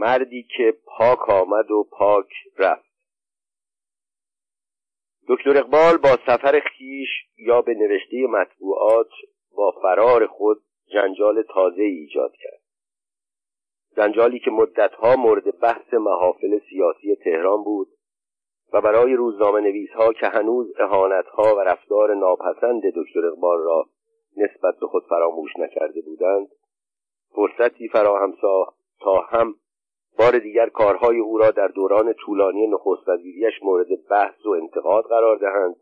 [0.00, 2.26] مردی که پاک آمد و پاک
[2.58, 2.90] رفت.
[5.28, 9.10] دکتر اقبال با سفر خیش یا به نوشته مطبوعات
[9.56, 12.60] با فرار خود جنجال تازه ایجاد کرد.
[13.96, 17.88] جنجالی که مدتها مورد بحث محافل سیاسی تهران بود
[18.72, 23.86] و برای روزنامه نویس ها که هنوز اهانت ها و رفتار ناپسند دکتر اقبال را
[24.36, 26.48] نسبت به خود فراموش نکرده بودند
[27.34, 29.54] فرصتی فراهم ساخت تا هم
[30.18, 35.36] بار دیگر کارهای او را در دوران طولانی نخست وزیریش مورد بحث و انتقاد قرار
[35.36, 35.76] دهند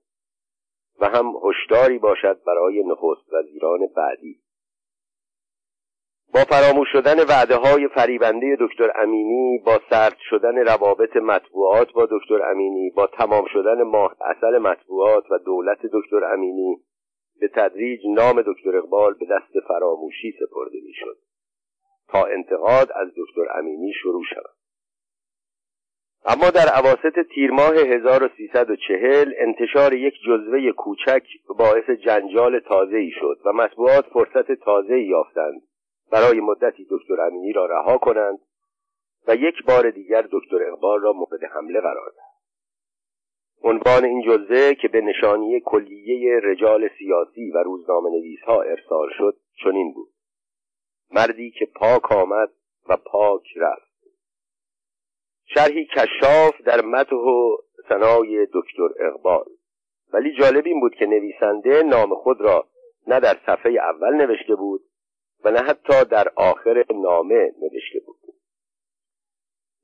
[1.01, 4.41] و هم هشداری باشد برای نخست وزیران بعدی.
[6.35, 12.43] با فراموش شدن وعده های فریبنده دکتر امینی با سرد شدن روابط مطبوعات با دکتر
[12.51, 16.77] امینی با تمام شدن ماه اصل مطبوعات و دولت دکتر امینی
[17.41, 21.19] به تدریج نام دکتر اقبال به دست فراموشی سپرده می‌شد.
[22.09, 24.55] تا انتقاد از دکتر امینی شروع شود.
[26.25, 31.23] اما در عواست تیر ماه 1340 انتشار یک جزوه کوچک
[31.59, 35.63] باعث جنجال تازه‌ای شد و مطبوعات فرصت تازه‌ای یافتند
[36.13, 38.39] برای مدتی دکتر امینی را رها کنند
[39.29, 42.39] و یک بار دیگر دکتر اقبال را مورد حمله قرار دهند.
[43.63, 49.37] عنوان این جزوه که به نشانی کلیه رجال سیاسی و روزنامه نویس ها ارسال شد
[49.65, 50.09] چنین بود.
[51.11, 52.51] مردی که پاک آمد
[52.89, 53.89] و پاک رفت.
[55.55, 57.57] شرحی کشاف در مته و
[57.89, 59.45] سنای دکتر اقبال.
[60.13, 62.67] ولی جالب این بود که نویسنده نام خود را
[63.07, 64.81] نه در صفحه اول نوشته بود
[65.45, 68.19] و نه حتی در آخر نامه نوشته بود.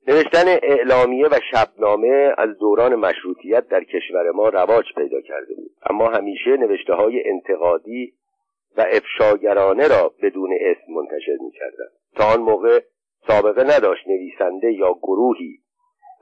[0.07, 5.71] نوشتن اعلامیه و شبنامه از دوران مشروطیت در کشور ما رواج پیدا کرده بود.
[5.89, 8.13] اما همیشه نوشته های انتقادی
[8.77, 11.87] و افشاگرانه را بدون اسم منتشر می کردن.
[12.15, 12.83] تا آن موقع
[13.27, 15.59] سابقه نداشت نویسنده یا گروهی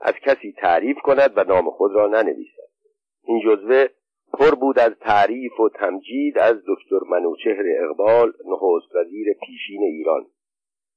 [0.00, 2.68] از کسی تعریف کند و نام خود را ننویسد.
[3.24, 3.86] این جزوه
[4.38, 10.26] پر بود از تعریف و تمجید از دکتر منوچهر اقبال نخست وزیر پیشین ایران.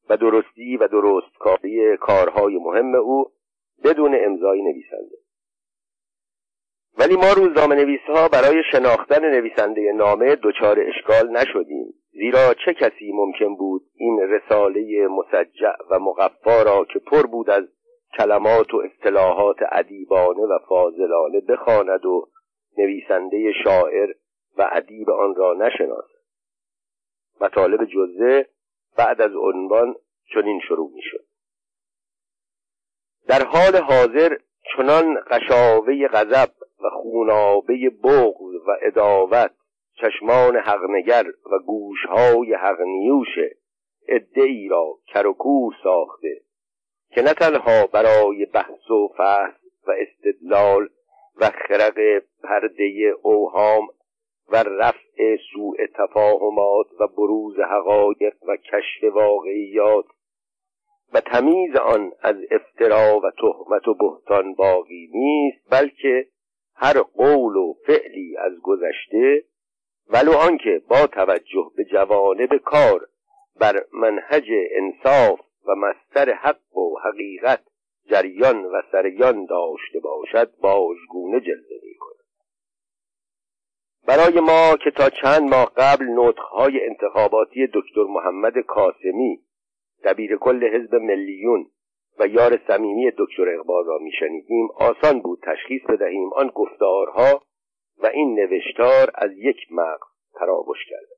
[0.10, 3.32] و درستی و درستکاری کارهای مهم او
[3.84, 5.18] بدون امضای نویسنده.
[7.00, 11.94] ولی ما روزنامه نویس ها برای شناختن نویسنده نامه دچار اشکال نشدیم.
[12.12, 17.64] زیرا چه کسی ممکن بود این رساله مسجع و مقفا را که پر بود از
[18.18, 22.30] کلمات و اصطلاحات ادیبانه و فاضلانه بخواند و
[22.78, 24.10] نویسنده شاعر
[24.58, 26.18] و ادیب آن را نشناسد.
[27.42, 28.46] مطالب جزه
[28.98, 29.96] بعد از عنوان
[30.34, 31.26] چنین شروع می شد
[33.28, 34.38] در حال حاضر
[34.76, 36.50] چنان قشاوه غضب
[36.84, 39.52] و خونابه بغض و اداوت
[40.02, 43.38] چشمان حقنگر و گوشهای حقنیوش
[44.36, 46.42] ای را کرکور ساخته
[47.10, 49.56] که نه تنها برای بحث و فحص
[49.88, 50.90] و استدلال
[51.36, 53.88] و خرق پرده اوهام
[54.50, 60.06] و رفع سوء تفاهمات و بروز حقایق و کشف واقعیات
[61.14, 66.28] و تمیز آن از افترا و تهمت و بهتان باقی نیست بلکه
[66.80, 69.44] هر قول و فعلی از گذشته
[70.10, 73.08] ولو آنکه با توجه به جوانب کار
[73.60, 77.62] بر منهج انصاف و مستر حق و حقیقت
[78.10, 82.26] جریان و سریان داشته باشد باژگونه جلوه می کند
[84.08, 89.40] برای ما که تا چند ماه قبل نطخهای انتخاباتی دکتر محمد کاسمی
[90.04, 91.72] دبیر کل حزب ملیون
[92.20, 94.68] و یار صمیمی دکتر اقبال را میشنیدیم.
[94.76, 97.42] آسان بود تشخیص بدهیم آن گفتارها
[97.98, 100.08] و این نوشتار از یک مغز
[100.40, 101.18] تراوش کرده.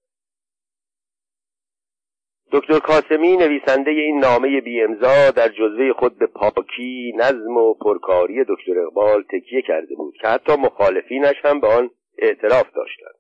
[2.52, 8.44] دکتر کاسمی نویسنده این نامه بی امضا در جزوه خود به پاکی نظم و پرکاری
[8.44, 13.16] دکتر اقبال تکیه کرده بود که حتی مخالفینش هم به آن اعتراف داشتند.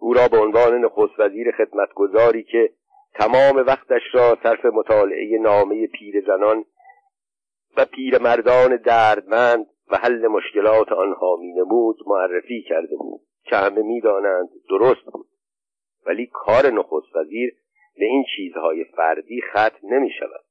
[0.00, 2.70] او را به عنوان نخست وزیر خدمتگذاری که
[3.18, 6.64] تمام وقتش را صرف مطالعه نامه پیر زنان
[7.76, 13.20] و پیر مردان دردمند و حل مشکلات آنها می نمود معرفی کرده بود.
[13.44, 15.28] که همه می‌دانند درست بود.
[16.06, 17.54] ولی کار نخست وزیر
[17.98, 20.44] به این چیزهای فردی ختم نمی شود.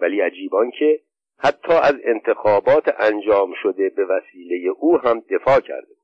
[0.00, 1.00] ولی عجیبان که
[1.38, 5.94] حتی از انتخابات انجام شده به وسیله او هم دفاع کرده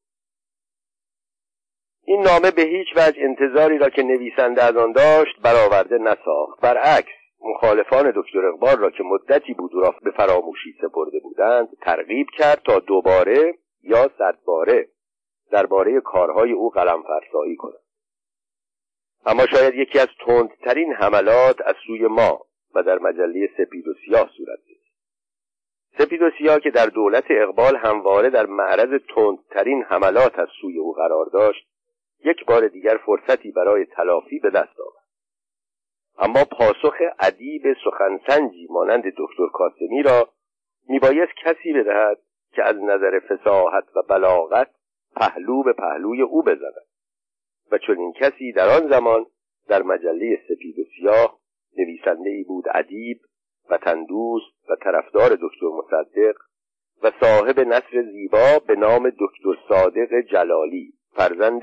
[2.08, 6.60] این نامه به هیچ وجه انتظاری را که نویسنده از آن داشت برآورده نساخت.
[6.62, 12.62] برعکس مخالفان دکتر اقبال را که مدتی بود را به فراموشی سپرده بودند ترغیب کرد
[12.64, 14.88] تا دوباره یا صدباره
[15.50, 17.80] درباره کارهای او قلم فرسایی کند
[19.26, 22.40] اما شاید یکی از تندترین حملات از سوی ما
[22.74, 24.92] و در مجله سپید و سیاه صورت گرفت.
[25.98, 30.92] سپید و سیاه که در دولت اقبال همواره در معرض تندترین حملات از سوی او
[30.92, 31.68] قرار داشت
[32.24, 35.04] یک بار دیگر فرصتی برای تلافی به دست آورد.
[36.18, 40.28] اما پاسخ ادیب سخنسنجی مانند دکتر کاسمی را
[40.88, 42.18] میبایست کسی بدهد
[42.52, 44.70] که از نظر فساحت و بلاغت
[45.16, 46.86] پهلو به پهلوی او بزند
[47.72, 49.26] و چون این کسی در آن زمان
[49.68, 51.38] در مجله سپید و سیاه
[51.78, 53.20] نویسنده ای بود ادیب
[53.70, 56.36] و تندوست و طرفدار دکتر مصدق
[57.02, 61.62] و صاحب نصر زیبا به نام دکتر صادق جلالی فرزند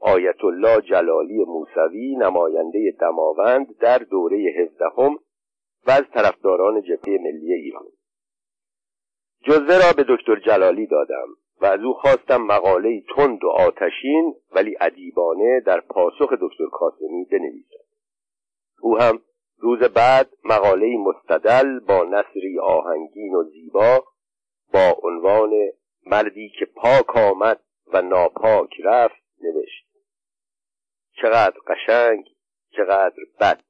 [0.00, 5.18] آیت الله جلالی موسوی نماینده دماوند در دوره هفدهم
[5.86, 7.86] و از طرفداران جبهه ملی ایران.
[9.44, 11.28] جزوه را به دکتر جلالی دادم
[11.60, 17.84] و از او خواستم مقاله تند و آتشین ولی ادیبانه در پاسخ دکتر کاسمی بنویسد.
[18.80, 19.20] او هم
[19.58, 24.04] روز بعد مقاله مستدل با نصری آهنگین و زیبا
[24.72, 25.50] با عنوان
[26.06, 27.60] مردی که پاک آمد
[27.92, 29.89] و ناپاک رفت نوشت.
[31.22, 32.24] چقدر قشنگ
[32.76, 33.60] چقدر بد.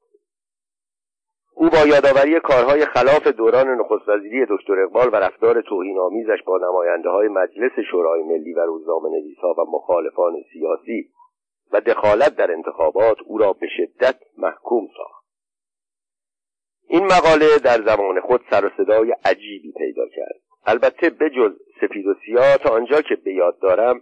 [1.55, 7.09] او با یادآوری کارهای خلاف دوران نخست وزیری دکتر اقبال و رفتار توهینآمیزش با نماینده
[7.09, 11.09] های مجلس شورای ملی و روزنامه نویسها و مخالفان سیاسی
[11.71, 15.25] و دخالت در انتخابات او را به شدت محکوم ساخت.
[16.87, 20.41] این مقاله در زمان خود سر و صدای عجیبی پیدا کرد.
[20.65, 21.51] البته بجز
[21.81, 24.01] سپید و سیاه تا آنجا که به یاد دارم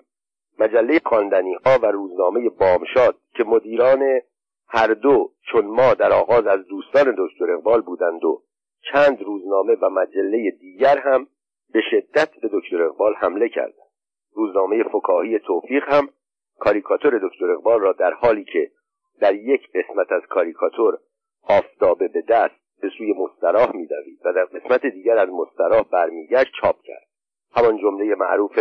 [0.59, 4.21] مجله خواندنی ها و روزنامه بامشاد که مدیران
[4.67, 8.41] هر دو چون ما در آغاز از دوستان دکتر اقبال بودند و
[8.91, 11.27] چند روزنامه و مجله دیگر هم
[11.73, 13.89] به شدت به دکتر اقبال حمله کردند.
[14.35, 16.09] روزنامه فکاهی توفیق هم
[16.59, 18.71] کاریکاتور دکتر اقبال را در حالی که
[19.19, 20.97] در یک قسمت از کاریکاتور
[21.43, 26.81] آفتابه به دست به سوی مستراح میدوید و در قسمت دیگر از مستراح برمیگشت چاپ
[26.83, 27.07] کرد.
[27.55, 28.59] همان جمله معروف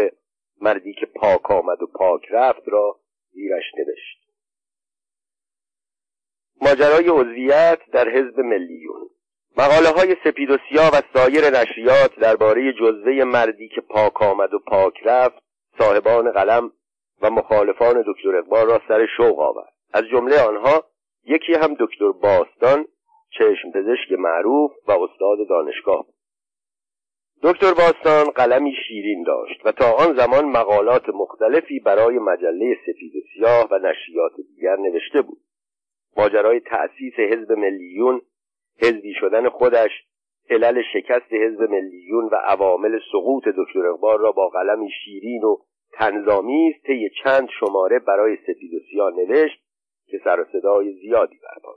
[0.60, 3.00] مردی که پاک آمد و پاک رفت را
[3.32, 4.18] زیرش نوشت.
[6.62, 9.10] ماجرای عضویت در حزب ملیون.
[9.56, 14.58] مقاله های سپید و سیاه و سایر نشریات درباره جزوه مردی که پاک آمد و
[14.58, 15.42] پاک رفت
[15.78, 16.72] صاحبان قلم
[17.22, 19.72] و مخالفان دکتر اقبال را سر شوق آورد.
[19.92, 20.84] از جمله آنها
[21.24, 22.86] یکی هم دکتر باستان
[23.30, 26.06] چشم پزشک معروف و استاد دانشگاه
[27.42, 33.20] دکتر باستان قلمی شیرین داشت و تا آن زمان مقالات مختلفی برای مجله سفید و
[33.34, 35.38] سیاه و نشریات دیگر نوشته بود.
[36.16, 38.20] ماجرای تأسیس حزب ملیون
[38.82, 39.90] حزبی شدن خودش
[40.50, 45.56] علل شکست حزب ملیون و عوامل سقوط دکتر اقبال را با قلمی شیرین و
[45.92, 49.60] تنظامیز طی چند شماره برای سفید و سیاه نوشت
[50.06, 51.74] که سر و صدای زیادی برپا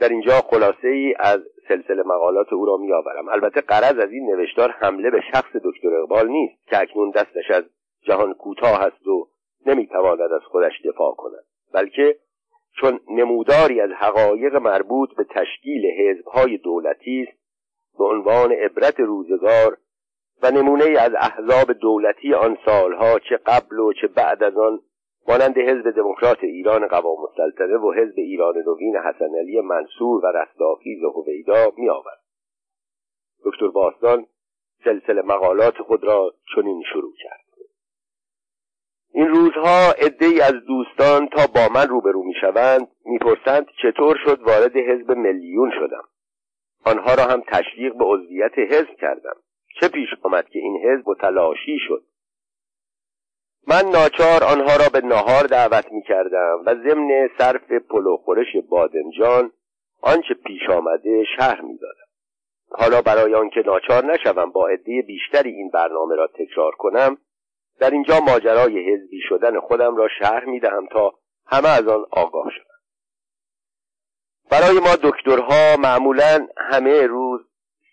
[0.00, 3.28] در اینجا خلاصه ای از سلسله مقالات او را میآورم.
[3.28, 7.64] البته قرض از این نوشتار حمله به شخص دکتر اقبال نیست که اکنون دستش از
[8.02, 9.28] جهان کوتاه است و
[9.66, 11.44] نمی‌تواند از خودش دفاع کند
[11.74, 12.16] بلکه
[12.80, 17.38] چون نموداری از حقایق مربوط به تشکیل حزبهای دولتی است
[17.98, 19.78] به عنوان عبرت روزگار
[20.42, 24.80] و نمونه از احزاب دولتی آن سالها چه قبل و چه بعد از آن
[25.28, 31.02] مانند حزب دموکرات ایران قوام السلطنه و حزب ایران نوین حسن علی منصور و رستاخیز
[31.02, 32.20] و هویدا میآورد.
[33.44, 34.26] دکتر باستان
[34.84, 37.44] سلسله مقالات خود را چنین شروع کرد.
[39.12, 45.12] این روزها عدهای از دوستان تا با من روبرو می‌شوند می‌پرسند چطور شد وارد حزب
[45.12, 46.04] ملیون شدم.
[46.84, 49.36] آنها را هم تشویق به عضویت حزب کردم.
[49.80, 52.02] چه پیش آمد که این حزب متلاشی شد؟
[53.66, 59.52] من ناچار آنها را به نهار دعوت می کردم و ضمن صرف پلو خورش بادمجان
[60.00, 62.04] آنچه پیش آمده شهر می دادم.
[62.70, 67.16] حالا برای آنکه ناچار نشوم با عده بیشتری این برنامه را تکرار کنم
[67.80, 71.12] در اینجا ماجرای حزبی شدن خودم را شهر می دهم تا
[71.46, 72.74] همه از آن آگاه شدند
[74.50, 77.40] برای ما دکترها معمولا همه روز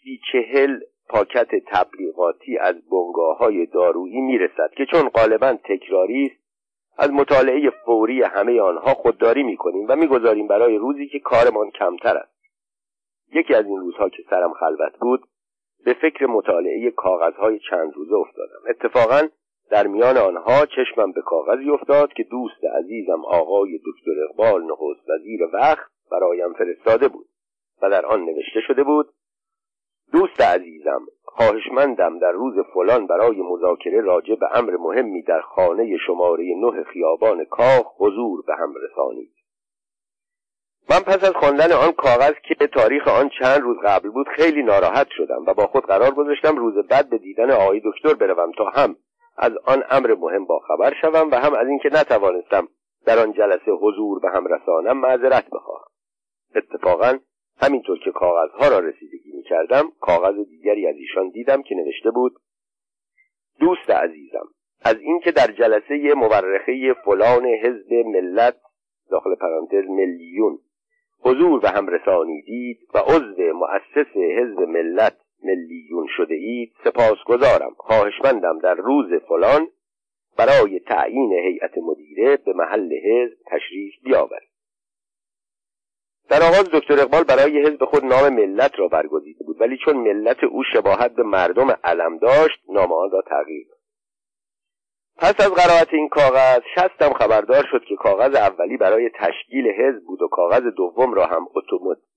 [0.04, 0.80] سی چهل
[1.12, 6.42] پاکت تبلیغاتی از بنگاه های دارویی می‌رسد که چون غالبا تکراری است
[6.98, 12.42] از مطالعه فوری همه آنها خودداری می‌کنیم و می‌گذاریم برای روزی که کارمان کمتر است.
[13.34, 15.22] یکی از این روزها که سرم خلوت بود
[15.86, 18.60] به فکر مطالعه کاغذهای چند روزه افتادم.
[18.70, 19.28] اتفاقا
[19.72, 25.42] در میان آنها چشمم به کاغذی افتاد که دوست عزیزم آقای دکتر اقبال نخست وزیر
[25.54, 27.26] وقت برایم فرستاده بود
[27.82, 29.08] و در آن نوشته شده بود
[30.12, 36.46] دوست عزیزم خواهشمندم در روز فلان برای مذاکره راجع به امر مهمی در خانه شماره
[36.58, 39.32] نه خیابان کاخ حضور به هم رسانید.
[40.90, 45.08] من پس از خواندن آن کاغذ که تاریخ آن چند روز قبل بود خیلی ناراحت
[45.18, 48.96] شدم و با خود قرار گذاشتم روز بعد به دیدن آقای دکتر بروم تا هم
[49.38, 52.68] از آن امر مهم با خبر شوم و هم از اینکه نتوانستم
[53.06, 55.88] در آن جلسه حضور به هم رسانم معذرت بخواهم
[56.56, 57.20] اتفاقا
[57.62, 62.34] همینطور که کاغذها را رسیدگی می کردم کاغذ دیگری از ایشان دیدم که نوشته بود
[63.60, 64.48] دوست عزیزم
[64.86, 68.56] از اینکه در جلسه مورخه فلان حزب ملت
[69.10, 70.60] داخل پرانتز میلیون
[71.20, 77.74] حضور به هم رسانیدید و عضو مؤسس حزب ملت ملیون شده اید سپاسگزارم.
[77.78, 79.68] خواهشمندم در روز فلان
[80.38, 84.51] برای تعیین هیئت مدیره به محل حزب تشریف بیاورید
[86.32, 90.44] در آغاز دکتر اقبال برای حزب خود نام ملت را برگزیده بود ولی چون ملت
[90.44, 93.78] او شباهت به مردم علم داشت نام آن را تغییر داد.
[95.18, 100.22] پس از قرائت این کاغذ شستم خبردار شد که کاغذ اولی برای تشکیل حزب بود
[100.22, 101.48] و کاغذ دوم را هم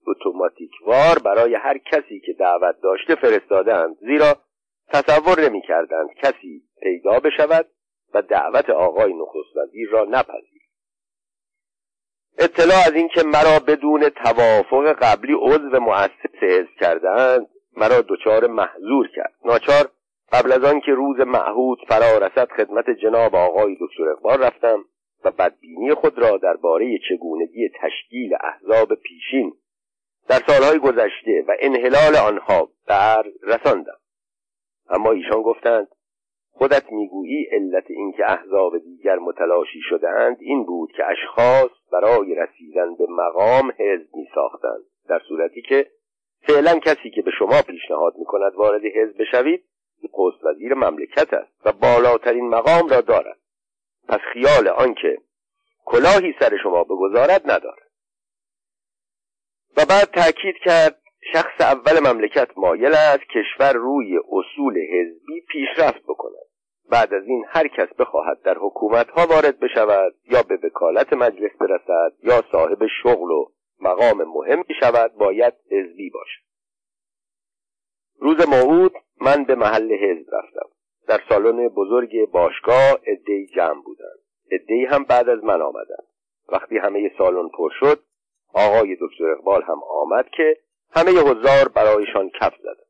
[0.07, 3.97] اتوماتیکوار برای هر کسی که دعوت داشته فرستادند.
[4.01, 4.35] زیرا
[4.93, 7.67] تصور نمی کردند کسی پیدا بشود
[8.15, 10.64] و دعوت آقای نخست وزیر را نپذیر
[12.39, 19.35] اطلاع از اینکه مرا بدون توافق قبلی عضو مؤسس حزب کردند مرا دچار محضور کرد.
[19.45, 19.89] ناچار
[20.33, 24.85] قبل از آن که روز معهود فرا رسد خدمت جناب آقای دکتر اقبال رفتم
[25.25, 29.53] و بدبینی خود را درباره چگونگی تشکیل احزاب پیشین
[30.29, 33.99] در سالهای گذشته و انحلال آنها در رساندم.
[34.91, 35.89] اما ایشان گفتند
[36.53, 43.07] خودت می‌گویی علت اینکه احزاب دیگر متلاشی شدهاند این بود که اشخاص برای رسیدن به
[43.09, 45.91] مقام حزب می ساختند در صورتی که
[46.47, 49.65] فعلا کسی که به شما پیشنهاد می کند وارد حزب بشوید
[50.05, 53.39] نخست وزیر مملکت است و بالاترین مقام را دارد.
[54.09, 55.19] پس خیال آنکه
[55.85, 57.91] کلاهی سر شما بگذارد ندارد.
[59.77, 66.54] و بعد تاکید کرد شخص اول مملکت مایل است کشور روی اصول حزبی پیشرفت بکند.
[66.91, 71.53] بعد از این هر کس بخواهد در حکومت ها وارد بشود یا به وکالت مجلس
[71.61, 73.47] برسد یا صاحب شغل و
[73.81, 76.45] مقام مهم شود باید حزبی باشد.
[78.19, 80.69] روز موعود من به محل حزب رفتم.
[81.09, 84.19] در سالن بزرگ باشگاه عدهای جمع بودند
[84.53, 86.07] عدهای هم بعد از من آمدند
[86.49, 88.01] وقتی همه سالن پر شد
[88.55, 90.57] آقای دکتر اقبال هم آمد که
[90.91, 92.87] همه حضار برایشان کف زدند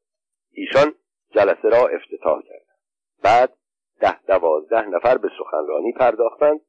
[0.53, 0.95] ایشان
[1.31, 2.79] جلسه را افتتاح کردند
[3.23, 3.53] بعد
[4.01, 6.61] ده دوازده نفر به سخنرانی پرداختند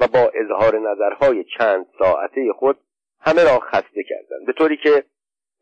[0.00, 2.78] و با اظهار نظرهای چند ساعته خود
[3.20, 4.46] همه را خسته کردند.
[4.46, 5.04] به طوری که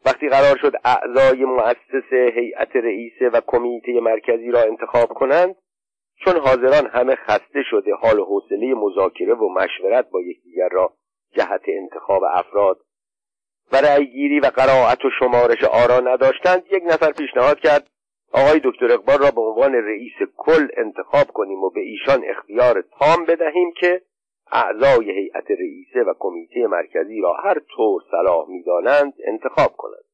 [0.05, 5.57] وقتی قرار شد اعضای مؤسس هیئت رئیسه و کمیته مرکزی را انتخاب کنند
[6.25, 10.93] چون حاضران همه خسته شده حال و حوصله مذاکره و مشورت با یکدیگر را
[11.35, 12.81] جهت انتخاب افراد
[13.73, 17.87] و رأیگیری و قرائت و شمارش آرا نداشتند یک نفر پیشنهاد کرد
[18.33, 23.25] آقای دکتر اقبال را به عنوان رئیس کل انتخاب کنیم و به ایشان اختیار تام
[23.25, 24.03] بدهیم که
[24.53, 30.05] اعضای هیئت رئیسه و کمیته مرکزی را هر طور صلاح می‌دانند انتخاب کنند.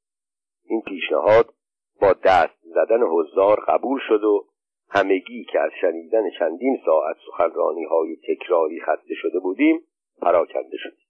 [0.64, 1.54] این پیشنهاد
[2.00, 4.46] با دست زدن حضار قبول شد و
[4.90, 9.80] همگی که از شنیدن چندین ساعت سخنرانی های تکراری خسته شده بودیم
[10.22, 11.05] پراکنده شدیم.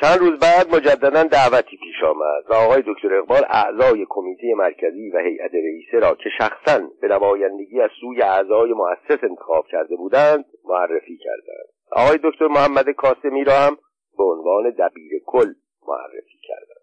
[0.00, 5.18] چند روز بعد مجددا دعوتی پیش آمد و آقای دکتر اقبال اعضای کمیته مرکزی و
[5.18, 11.16] هیئت رئیسه را که شخصا به نمایندگی از سوی اعضای مؤسس انتخاب کرده بودند معرفی
[11.16, 11.68] کردند.
[11.92, 13.76] آقای دکتر محمد کاسمی را هم
[14.18, 15.52] به عنوان دبیر کل
[15.88, 16.82] معرفی کردند.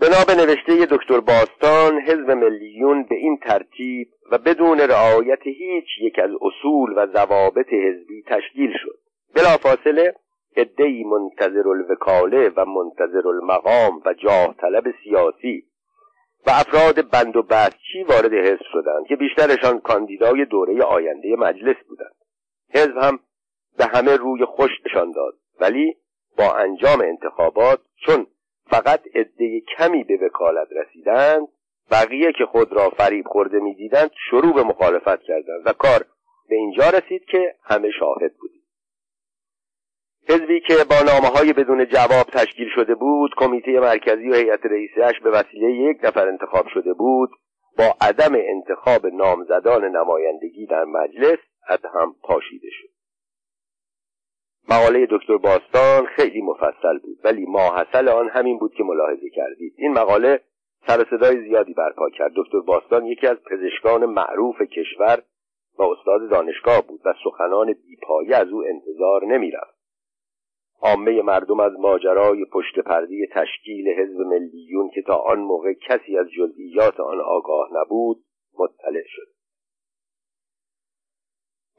[0.00, 6.18] بنا به نوشته دکتر باستان حزب ملیون به این ترتیب و بدون رعایت هیچ یک
[6.18, 8.98] از اصول و ضوابط حزبی تشکیل شد.
[9.34, 10.14] بلافاصله
[10.56, 15.64] عدهای منتظر الوکاله و منتظر المقام و جاه طلب سیاسی
[16.46, 22.14] و افراد بند و بستچی وارد حزب شدند که بیشترشان کاندیدای دوره آینده مجلس بودند.
[22.74, 23.18] حزب هم
[23.78, 25.96] به همه روی خوش نشان داد ولی
[26.38, 28.26] با انجام انتخابات چون
[28.70, 31.48] فقط عده کمی به وکالت رسیدند
[31.90, 36.04] بقیه که خود را فریب خورده می‌دیدند شروع به مخالفت کردند و کار
[36.48, 38.59] به اینجا رسید که همه شاهد بودیم.
[40.28, 45.20] حزبی که با نامه های بدون جواب تشکیل شده بود کمیته مرکزی و هیئت رئیسش
[45.24, 47.30] به وسیله یک نفر انتخاب شده بود
[47.78, 52.88] با عدم انتخاب نامزدان نمایندگی در مجلس از هم پاشیده شد.
[54.68, 59.74] مقاله دکتر باستان خیلی مفصل بود ولی ماحصل آن همین بود که ملاحظه کردید.
[59.76, 60.40] این مقاله
[60.86, 62.32] سر صدای زیادی برپا کرد.
[62.36, 65.22] دکتر باستان یکی از پزشکان معروف کشور
[65.78, 69.79] و استاد دانشگاه بود و سخنان بیپایه از او انتظار نمی‌رفت.
[70.82, 76.26] عامه مردم از ماجرای پشت پردی تشکیل حزب ملیون که تا آن موقع کسی از
[76.38, 78.24] جزئیات آن آگاه نبود
[78.58, 79.26] مطلع شد.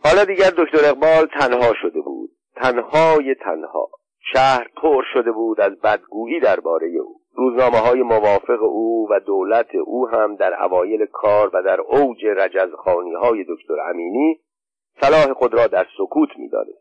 [0.04, 2.30] حالا دیگر دکتر اقبال تنها شده بود.
[2.56, 3.90] تنهای تنها.
[4.34, 7.22] شهر پر شده بود از بدگویی درباره او.
[7.34, 13.14] روزنامه های موافق او و دولت او هم در اوایل کار و در اوج رجزخانی
[13.14, 14.40] های دکتر امینی
[15.02, 16.81] صلاح خود را در سکوت می‌دانست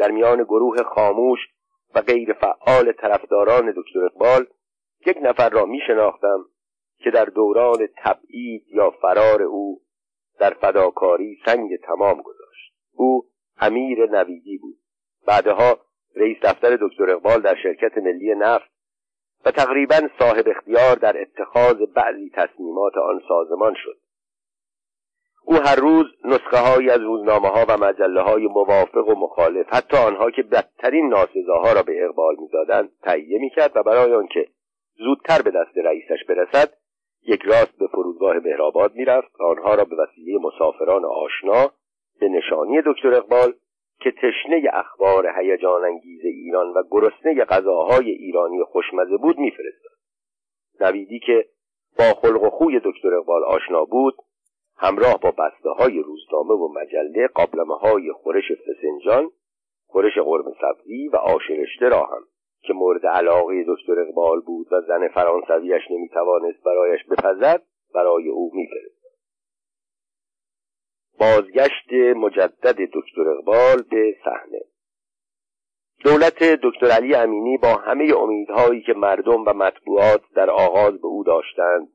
[0.00, 1.38] در میان گروه خاموش
[1.94, 4.46] و غیر فعال طرفداران دکتر اقبال
[5.06, 6.44] یک نفر را می شناختم
[6.98, 9.80] که در دوران تبعید یا فرار او
[10.38, 12.74] در فداکاری سنگ تمام گذاشت.
[12.92, 13.24] او
[13.58, 14.76] امیر نویدی بود.
[15.26, 15.78] بعدها
[16.16, 18.70] رئیس دفتر دکتر اقبال در شرکت ملی نفت
[19.44, 23.99] و تقریبا صاحب اختیار در اتخاذ بعضی تصمیمات آن سازمان شد.
[25.50, 29.96] او هر روز نسخه های از روزنامه ها و مجله های موافق و مخالف حتی
[29.96, 34.46] آنها که بدترین ناسزاها را به اقبال می‌دادند تهیه می‌کرد و برای آنکه
[34.98, 36.72] زودتر به دست رئیسش برسد
[37.26, 39.40] یک راست به فرودگاه مهرآباد می‌رفت.
[39.40, 41.70] و آنها را به وسیله مسافران آشنا
[42.20, 43.52] به نشانی دکتر اقبال
[44.00, 49.98] که تشنه اخبار هیجان انگیز ایران و گرسنه غذاهای ایرانی خوشمزه بود میفرستاد.
[50.80, 51.44] نویدی که
[51.98, 54.14] با خلق و خوی دکتر اقبال آشنا بود
[54.82, 59.30] همراه با بسته های روزنامه و مجله قابلمه های خورش فسنجان
[59.86, 62.22] خورش قرم سبزی و آشرشته را هم
[62.62, 67.62] که مورد علاقه دکتر اقبال بود و زن فرانسویش نمی‌توانست برایش بپزد
[67.94, 69.10] برای او میفرستاد.
[71.18, 74.60] بازگشت مجدد دکتر اقبال به صحنه.
[76.04, 81.24] دولت دکتر علی امینی با همه امیدهایی که مردم و مطبوعات در آغاز به او
[81.24, 81.88] داشتند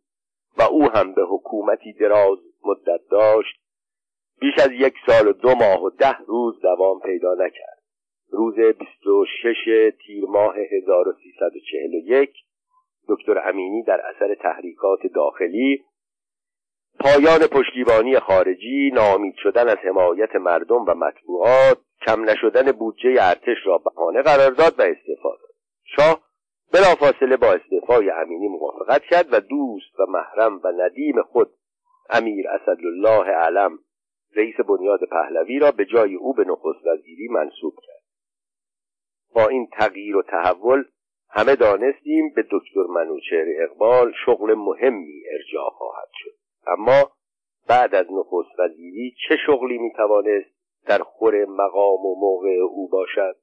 [0.58, 3.56] و او هم به حکومتی دراز مدت داشت
[4.40, 7.84] بیش از یک سال و دو ماه و ده روز دوام پیدا نکرد.
[8.30, 12.30] روز 26 تیر ماه 1341
[13.10, 15.86] دکتر امینی در اثر تحریکات داخلی
[17.00, 23.78] پایان پشتیبانی خارجی نامید شدن از حمایت مردم و مطبوعات کم نشدن بودجه ارتش را
[23.78, 25.44] بهانه قرار داد و استفاده
[25.84, 26.22] شاه
[26.74, 31.50] بلافاصله با استعفای امینی موافقت کرد و دوست و محرم و ندیم خود
[32.10, 33.80] امیر اسدالله علم
[34.36, 38.04] رئیس بنیاد پهلوی را به جای او به نخست وزیری منصوب کرد.
[39.36, 40.84] با این تغییر و تحول
[41.30, 46.36] همه دانستیم به دکتر منوچهر اقبال شغل مهمی ارجاع خواهد شد.
[46.68, 47.12] اما
[47.68, 50.56] بعد از نخست وزیری چه شغلی می‌توانست
[50.88, 53.36] در خور مقام و موقع او باشد؟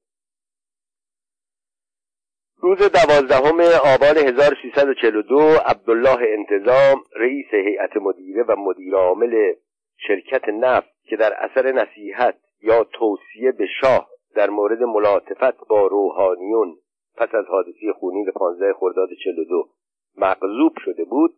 [2.65, 3.61] روز دوازدهم
[3.95, 9.53] آبان 1342 عبدالله انتظام رئیس هیئت مدیره و مدیرعامل
[9.97, 16.77] شرکت نفت که در اثر نصیحت یا توصیه به شاه در مورد ملاطفت با روحانیون
[17.17, 19.69] پس از حادثه خونین 15 خرداد 42
[20.17, 21.35] مغضوب شده بود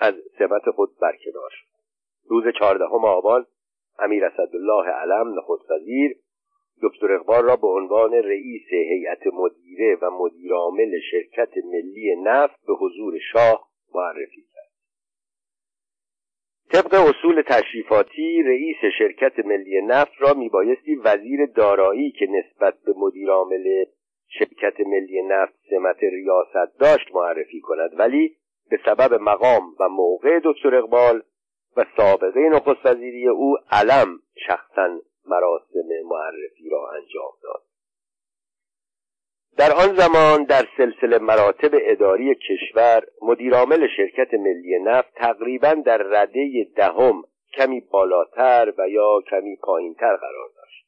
[0.00, 1.66] از سمت خود برکنار شد.
[2.28, 3.46] روز چهاردهم آبان
[3.98, 6.16] امیر اسدالله علم نخست وزیر
[6.82, 13.18] دکتر اقبال را به عنوان رئیس هیئت مدیره و مدیرعامل شرکت ملی نفت به حضور
[13.32, 14.66] شاه معرفی کرد.
[16.72, 23.84] طبق اصول تشریفاتی رئیس شرکت ملی نفت را میبایستی وزیر دارایی که نسبت به مدیرعامل
[24.28, 27.90] شرکت ملی نفت سمت ریاست داشت معرفی کند.
[27.98, 28.36] ولی
[28.70, 31.22] به سبب مقام و موقع دکتر اقبال
[31.76, 37.62] و سابقه نخست وزیری او علم شخصا مراسم معرفی را انجام داد.
[39.58, 46.66] در آن زمان در سلسله مراتب اداری کشور مدیرعامل شرکت ملی نفت تقریبا در رده
[46.76, 47.22] دهم
[47.54, 50.86] کمی بالاتر و یا کمی پایینتر قرار داشت.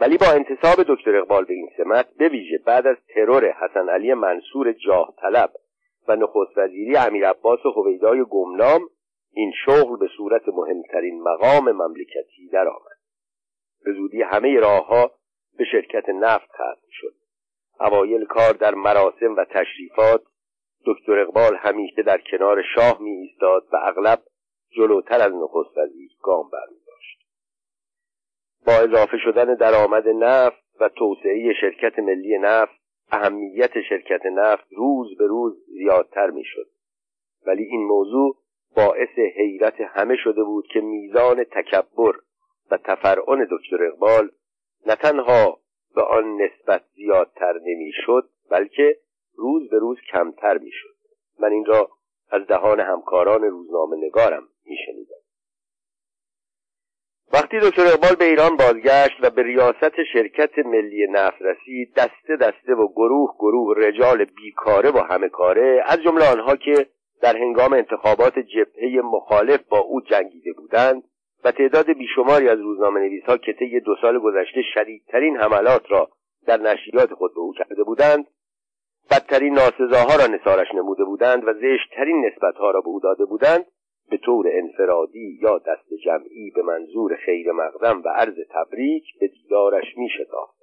[0.00, 4.14] ولی با انتصاب دکتر اقبال به این سمت به ویژه بعد از ترور حسن علی
[4.14, 5.50] منصور جاه طلب
[6.08, 8.80] و نخست وزیری امیر عباس هویدای گمنام
[9.32, 12.99] این شغل به صورت مهمترین مقام مملکتی درآمد.
[13.84, 15.10] به زودی همه راهها
[15.58, 17.14] به شرکت نفت ختم شد.
[17.80, 20.22] اوایل کار در مراسم و تشریفات
[20.86, 24.22] دکتر اقبال همیشه در کنار شاه می ایستاد و اغلب
[24.70, 27.20] جلوتر از نخست وزیر گام برمیداشت.
[28.66, 32.80] با اضافه شدن درآمد نفت و توسعه شرکت ملی نفت
[33.12, 36.66] اهمیت شرکت نفت روز به روز زیادتر می‌شد.
[37.46, 38.36] ولی این موضوع
[38.76, 42.12] باعث حیرت همه شده بود که میزان تکبر
[42.70, 44.30] و تفرعن دکتر اقبال
[44.86, 45.60] نه تنها
[45.94, 48.96] به آن نسبت زیادتر نمی‌شد بلکه
[49.36, 50.96] روز به روز کمتر می‌شد.
[51.38, 51.90] من این را
[52.30, 55.20] از دهان همکاران روزنامه نگارم میشنیدم.
[57.32, 62.74] وقتی دکتر اقبال به ایران بازگشت و به ریاست شرکت ملی نفت رسید دسته دسته
[62.74, 66.86] و گروه گروه رجال بیکاره و همه کاره از جمله آنها که
[67.20, 71.02] در هنگام انتخابات جبهه مخالف با او جنگیده بودند
[71.44, 76.10] و تعداد بیشماری از روزنامه نویس ها که طی دو سال گذشته شدیدترین حملات را
[76.46, 78.26] در نشریات خود به او کرده بودند
[79.10, 83.66] بدترین ناسزاها را نثارش نموده بودند و زشتترین نسبتها را به او داده بودند
[84.10, 89.96] به طور انفرادی یا دست جمعی به منظور خیر مقدم و عرض تبریک به دیدارش
[89.96, 90.60] می شتافت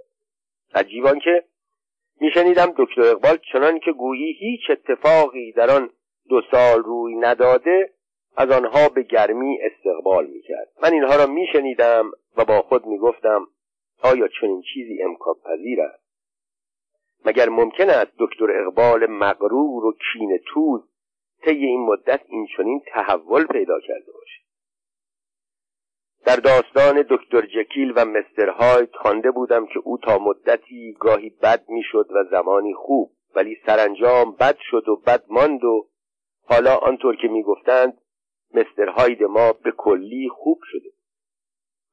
[0.76, 1.44] عجیبان که
[2.22, 5.90] میشنیدم دکتر اقبال چنان که گویی هیچ اتفاقی در آن
[6.30, 7.90] دو سال روی نداده
[8.38, 10.67] از آنها به گرمی استقبال می‌کرد.
[10.84, 13.47] من اینها را میشنیدم و با خود می‌گفتم
[14.04, 16.04] آیا چنین چیزی امکان پذیر است؟
[17.26, 20.82] مگر ممکن است دکتر اقبال مغرور و کین توز
[21.43, 24.41] طی این مدت این چنین تحول پیدا کرده باشه
[26.26, 31.69] در داستان دکتر جکیل و مستر هایت خوانده بودم که او تا مدتی گاهی بد
[31.69, 35.88] می‌شد و زمانی خوب ولی سرانجام بد شد و بد ماند و
[36.43, 38.02] حالا آنطور که می‌گفتند
[38.58, 40.89] مستر هاید ما به کلی خوب شده.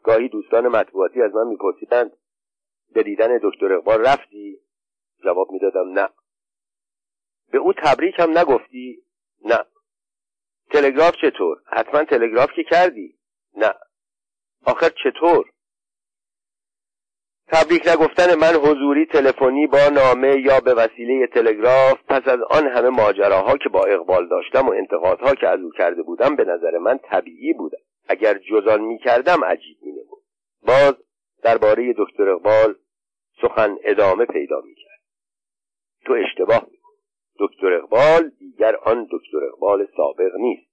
[0.03, 2.17] گاهی دوستان مطبوعاتی از من میپرسیدند
[2.95, 4.61] به دیدن دکتر اقبال رفتی؟
[5.25, 6.09] جواب می‌دادم نه.
[7.53, 9.03] به او تبریک هم نگفتی؟
[9.45, 9.65] نه.
[10.71, 13.19] تلگراف چطور؟ حتما تلگراف که کردی؟
[13.57, 13.75] نه.
[14.67, 15.54] آخر چطور؟
[17.49, 22.89] تبریک نگفتن من حضوری تلفنی با نامه یا به وسیله تلگراف پس از آن همه
[22.89, 26.99] ماجراها که با اقبال داشتم و انتقادها که از او کرده بودم به نظر من
[26.99, 27.79] طبیعی بودم
[28.09, 30.23] اگر جزان می کردم عجیب می نمود
[30.63, 30.95] باز
[31.43, 32.75] درباره دکتر اقبال
[33.43, 35.01] سخن ادامه پیدا می کرد
[36.05, 36.79] تو اشتباه می
[37.39, 40.71] دکتر اقبال دیگر آن دکتر اقبال سابق نیست.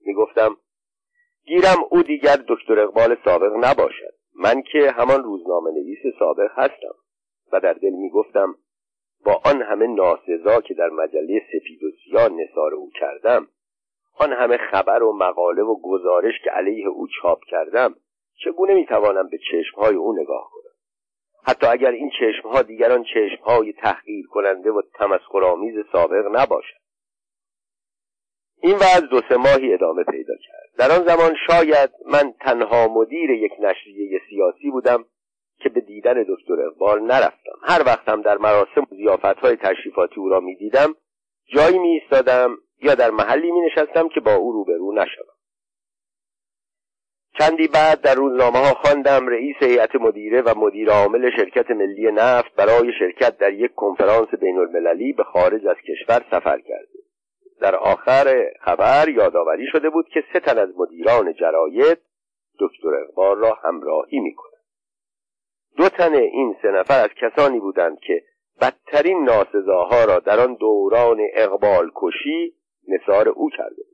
[0.00, 0.56] می گفتم
[1.44, 4.14] گیرم او دیگر دکتر اقبال سابق نباشد.
[4.34, 6.94] من که همان روزنامه نویس سابق هستم
[7.52, 8.54] و در دل می گفتم
[9.24, 13.48] با آن همه ناسزا که در مجله سپید و سیاه نثار او کردم
[14.18, 17.94] آن همه خبر و مقاله و گزارش که علیه او چاپ کردم
[18.44, 20.72] چگونه می‌توانم به چشمهای او نگاه کنم؟
[21.44, 26.82] حتی اگر این چشمها دیگران چشمهای تحقیر کننده و تمسخرآمیز سابق نباشد.
[28.62, 30.61] این وضع دو سه ماهی ادامه پیدا کرد.
[30.78, 35.04] در آن زمان شاید من تنها مدیر یک نشریه سیاسی بودم
[35.58, 37.58] که به دیدن دکتر اقبال نرفتم.
[37.62, 40.94] هر وقتم در مراسم و های تشریفاتی او را می‌دیدم
[41.54, 45.26] جایی می ایستادم یا در محلی می نشستم که با او روبرو نشوم.
[47.38, 52.54] چندی بعد در روزنامه ها خواندم رئیس هیئت مدیره و مدیر عامل شرکت ملی نفت
[52.54, 56.98] برای شرکت در یک کنفرانس بین المللی به خارج از کشور سفر کرده.
[57.60, 61.98] در آخر خبر یادآوری شده بود که سه تن از مدیران جراید
[62.60, 64.52] دکتر اقبال را همراهی می‌کنند.
[65.76, 68.22] دو تن این سه نفر از کسانی بودند که
[68.60, 72.54] بدترین ناسزاها را در آن دوران اقبال کشی
[72.88, 73.92] نثار او کرده بود.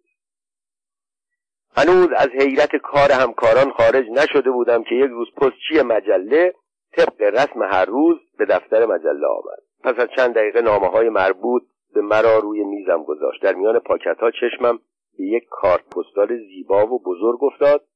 [1.77, 6.55] هنوز از حیرت کار همکاران خارج نشده بودم که یک روز پستچی مجله
[6.97, 9.63] طبق رسم هر روز به دفتر مجله آمد.
[9.85, 11.63] پس از چند دقیقه نامه های مربوط
[11.95, 13.43] به مرا روی میزم گذاشت.
[13.43, 14.79] در میان پاکت ها چشمم
[15.19, 17.87] به یک کارت پستال زیبا و بزرگ افتاد.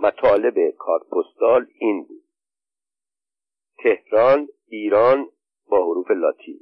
[0.00, 2.22] مطالب کارت پستال این بود.
[3.78, 5.28] تهران ایران
[5.68, 6.60] با حروف لاتین.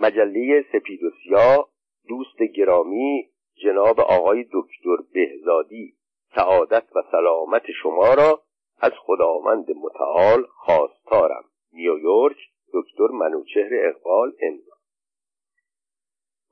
[0.00, 1.68] مجله سپید و سیاه
[2.08, 3.30] دوست گرامی
[3.64, 5.94] جناب آقای دکتر بهزادی.
[6.34, 8.42] سعادت و سلامت شما را
[8.78, 11.44] از خداوند متعال خواستارم.
[11.72, 12.36] نیویورک
[12.74, 14.71] دکتر منوچهر اقبال امضا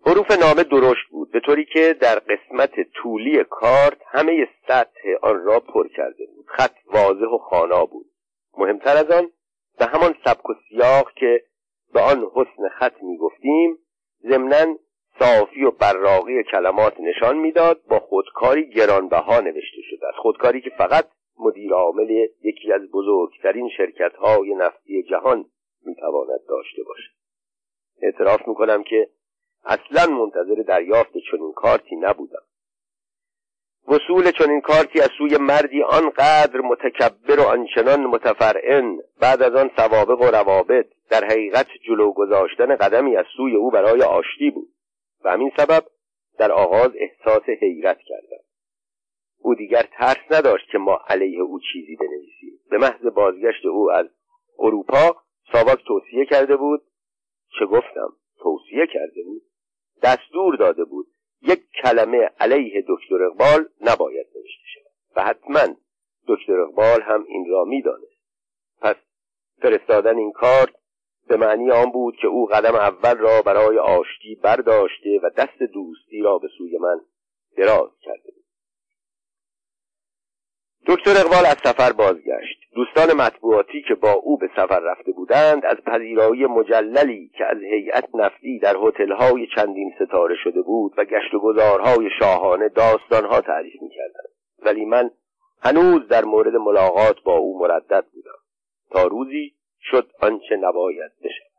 [0.06, 5.60] حروف نامه درشت بود به طوری که در قسمت طولی کارت همه سطح آن را
[5.60, 6.46] پر کرده بود.
[6.46, 8.06] خط واضح و خانا بود.
[8.58, 9.30] مهمتر از آن
[9.78, 11.44] به همان سبک و سیاق که
[11.92, 13.78] به آن حسن خط می گفتیم
[14.22, 14.76] ضمنا
[15.18, 21.06] صافی و براقی کلمات نشان می‌داد با خودکاری گرانبها نوشته شده است خودکاری که فقط
[21.38, 22.10] مدیر عامل
[22.42, 25.44] یکی از بزرگترین شرکت های نفتی جهان
[25.84, 27.12] می‌تواند داشته باشد.
[28.02, 29.08] اعتراف می‌کنم که
[29.64, 32.42] اصلا منتظر دریافت چنین کارتی نبودم.
[33.88, 40.20] وصول چنین کارتی از سوی مردی آنقدر متکبر و آنچنان متفرعن بعد از آن سوابق
[40.20, 44.68] و روابط در حقیقت جلو گذاشتن قدمی از سوی او برای آشتی بود
[45.24, 45.84] و همین سبب
[46.38, 48.42] در آغاز احساس حیرت کردم.
[49.38, 52.60] او دیگر ترس نداشت که ما علیه او چیزی بنویسیم.
[52.70, 54.06] به محض بازگشت او از
[54.58, 55.16] اروپا
[55.52, 56.82] ساواک توصیه کرده بود
[57.58, 59.42] چه گفتم توصیه کرده بود؟
[60.02, 61.06] دستور داده بود
[61.42, 64.92] یک کلمه علیه دکتر اقبال نباید نوشته شود.
[65.16, 65.74] و حتما
[66.28, 68.20] دکتر اقبال هم این را می‌دانست.
[68.80, 68.96] پس
[69.62, 70.72] فرستادن این کار
[71.28, 76.20] به معنی آن بود که او قدم اول را برای آشتی برداشته و دست دوستی
[76.22, 77.00] را به سوی من
[77.56, 78.39] دراز کرده
[80.86, 82.60] دکتر اقبال از سفر بازگشت.
[82.74, 88.08] دوستان مطبوعاتی که با او به سفر رفته بودند از پذیرایی مجللی که از هیئت
[88.14, 94.28] نفتی در هتل‌های چندین ستاره شده بود و گشت و گذارهای شاهانه داستانها تعریف می‌کردند.
[94.62, 95.10] ولی من
[95.62, 98.38] هنوز در مورد ملاقات با او مردد بودم.
[98.90, 101.49] تا روزی شد آنچه نباید بشود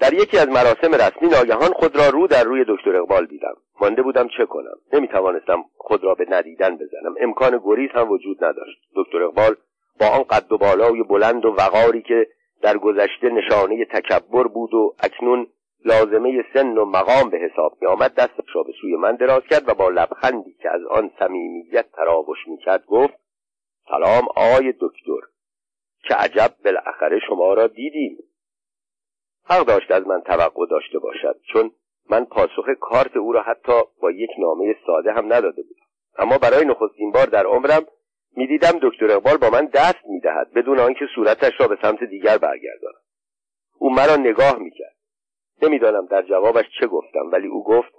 [0.00, 3.54] در یکی از مراسم رسمی ناگهان خود را رو در روی دکتر اقبال دیدم.
[3.80, 4.76] مانده بودم چه کنم.
[4.92, 7.14] نمی‌توانستم خود را به ندیدن بزنم.
[7.20, 8.78] امکان گریز هم وجود نداشت.
[8.96, 9.56] دکتر اقبال
[10.00, 12.26] با آن قد و بالای بلند و وقاری که
[12.62, 15.46] در گذشته نشانه تکبر بود و اکنون
[15.84, 19.68] لازمه سن و مقام به حساب می آمد دستش را به سوی من دراز کرد
[19.68, 23.14] و با لبخندی که از آن صمیمیت تراوش می کرد گفت
[23.88, 25.26] سلام آقای دکتر.
[26.08, 28.18] که عجب بالاخره شما را دیدیم.
[29.44, 31.70] حق داشت از من توقع داشته باشد چون
[32.10, 35.86] من پاسخ کارت او را حتی با یک نامه ساده هم نداده بودم.
[36.18, 37.86] اما برای نخستین بار در عمرم
[38.36, 43.02] می‌دیدم دکتر اقبال با من دست می‌دهد بدون آنکه صورتش را به سمت دیگر برگرداند.
[43.78, 44.96] او مرا نگاه می‌کرد.
[45.62, 47.92] نمی‌دانم در جوابش چه گفتم ولی او گفت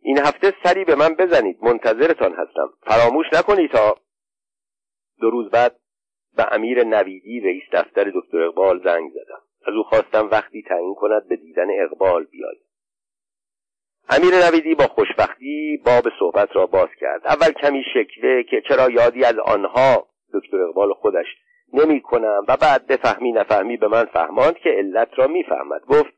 [0.00, 2.72] این هفته سری به من بزنید منتظرتان هستم.
[2.82, 3.96] فراموش نکنید تا
[5.20, 5.76] دو روز بعد
[6.36, 9.42] به امیر نویدی رئیس دفتر دکتر اقبال زنگ زدم.
[9.66, 12.66] از او خواستم وقتی تعیین کند به دیدن اقبال بیاید.
[14.08, 17.26] امیر نویدی با خوشبختی باب صحبت را باز کرد.
[17.26, 21.26] اول کمی شکوه که چرا یادی از آنها دکتر اقبال خودش
[21.72, 26.12] نمی کنم و بعد بفهمی نفهمی به من فهماند که علت را می‌فهمد گفت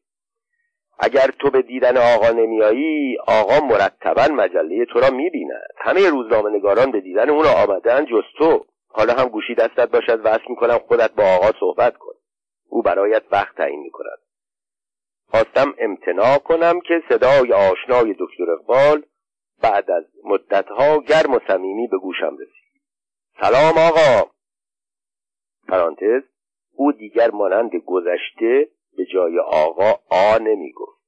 [0.98, 6.90] اگر تو به دیدن آقا نمیایی آقا مرتبا مجله تو را می‌بیند همه روزنامه نگاران
[6.90, 8.64] به دیدن او را آمدن جز تو.
[8.88, 12.14] حالا هم گوشی دستت باشد وصل می‌کنم خودت با آقا صحبت کن.
[12.68, 14.18] او برایت وقت تعیین می‌کند.
[15.30, 19.02] خواستم امتناع کنم که صدای آشنای دکتر اقبال
[19.62, 22.82] بعد از مدتها گرم و صمیمی به گوشم رسید.
[23.40, 24.30] سلام آقا.
[25.68, 26.22] پرانتز
[26.74, 30.98] او دیگر مانند گذشته به جای آقا آ نمی گفت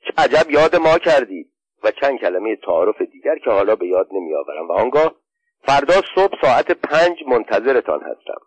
[0.00, 4.34] چه عجب یاد ما کردید و چند کلمه تعارف دیگر که حالا به یاد نمی
[4.34, 5.14] آورم و آنگاه
[5.60, 8.40] فردا صبح ساعت پنج منتظرتان هستم.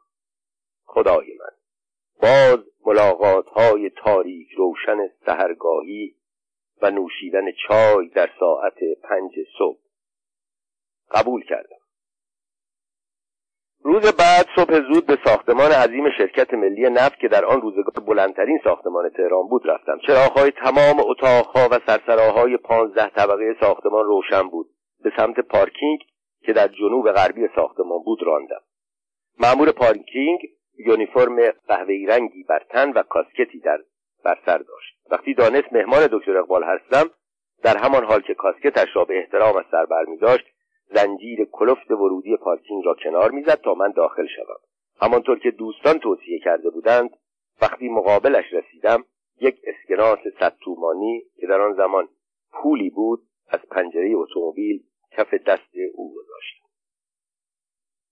[0.85, 1.64] خدای من.
[2.21, 6.15] باز ملاقات های تاریک روشن سهرگاهی
[6.81, 9.79] و نوشیدن چای در ساعت پنج صبح.
[11.11, 11.75] قبول کردم.
[13.81, 18.59] روز بعد صبح زود به ساختمان عظیم شرکت ملی نفت که در آن روزگار بلندترین
[18.63, 19.97] ساختمان تهران بود رفتم.
[20.07, 24.69] چراغهای تمام اتاقها و سرسراهای پانزده طبقه ساختمان روشن بود.
[25.03, 25.99] به سمت پارکینگ
[26.45, 28.61] که در جنوب غربی ساختمان بود راندم.
[29.39, 30.39] مأمور پارکینگ
[30.77, 33.79] یونیفرم قهوه‌ای رنگی بر تن و کاسکتی در
[34.25, 34.97] بر سر داشت.
[35.11, 37.09] وقتی دانست مهمان دکتر اقبال هستم
[37.63, 40.45] در همان حال که کاسکتش را به احترام از سر بر می داشت
[40.93, 44.59] زنجیر کلفت ورودی پارکینگ را کنار می‌زد تا من داخل شوم.
[45.01, 47.09] همانطور که دوستان توصیه کرده بودند
[47.61, 49.03] وقتی مقابلش رسیدم
[49.41, 52.09] یک اسکناس صد تومانی که در آن زمان
[52.51, 56.64] پولی بود از پنجره اتومبیل کف دست او گذاشت.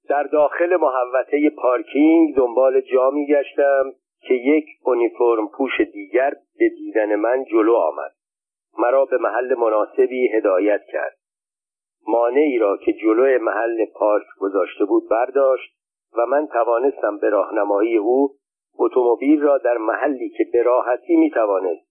[0.10, 3.92] در داخل محوطه پارکینگ دنبال جا گشتم
[4.28, 8.12] که یک اونیفرم پوش دیگر به دیدن من جلو آمد.
[8.78, 11.18] مرا به محل مناسبی هدایت کرد.
[12.08, 15.74] مانعی را که جلو محل پارک گذاشته بود برداشت
[16.18, 18.36] و من توانستم به راهنمایی او
[18.80, 21.88] اتومبیل را در محلی که به راحتی می توانست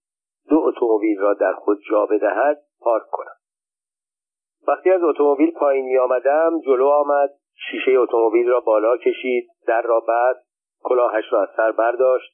[0.48, 3.31] دو اتومبیل را در خود جا بدهد پارک کنم.
[4.68, 7.30] وقتی از اتومبیل پایین می آمدم جلو آمد
[7.70, 12.32] شیشه اتومبیل را بالا کشید در را بست کلاهش را از سر برداشت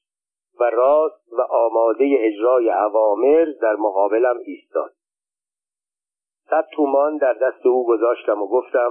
[0.61, 4.91] و راست و آماده اجرای عوامر در مقابلم ایستاد.
[6.51, 8.91] صد تومان در دست او گذاشتم و گفتم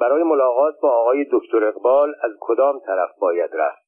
[0.00, 3.84] برای ملاقات با آقای دکتر اقبال از کدام طرف باید رفت؟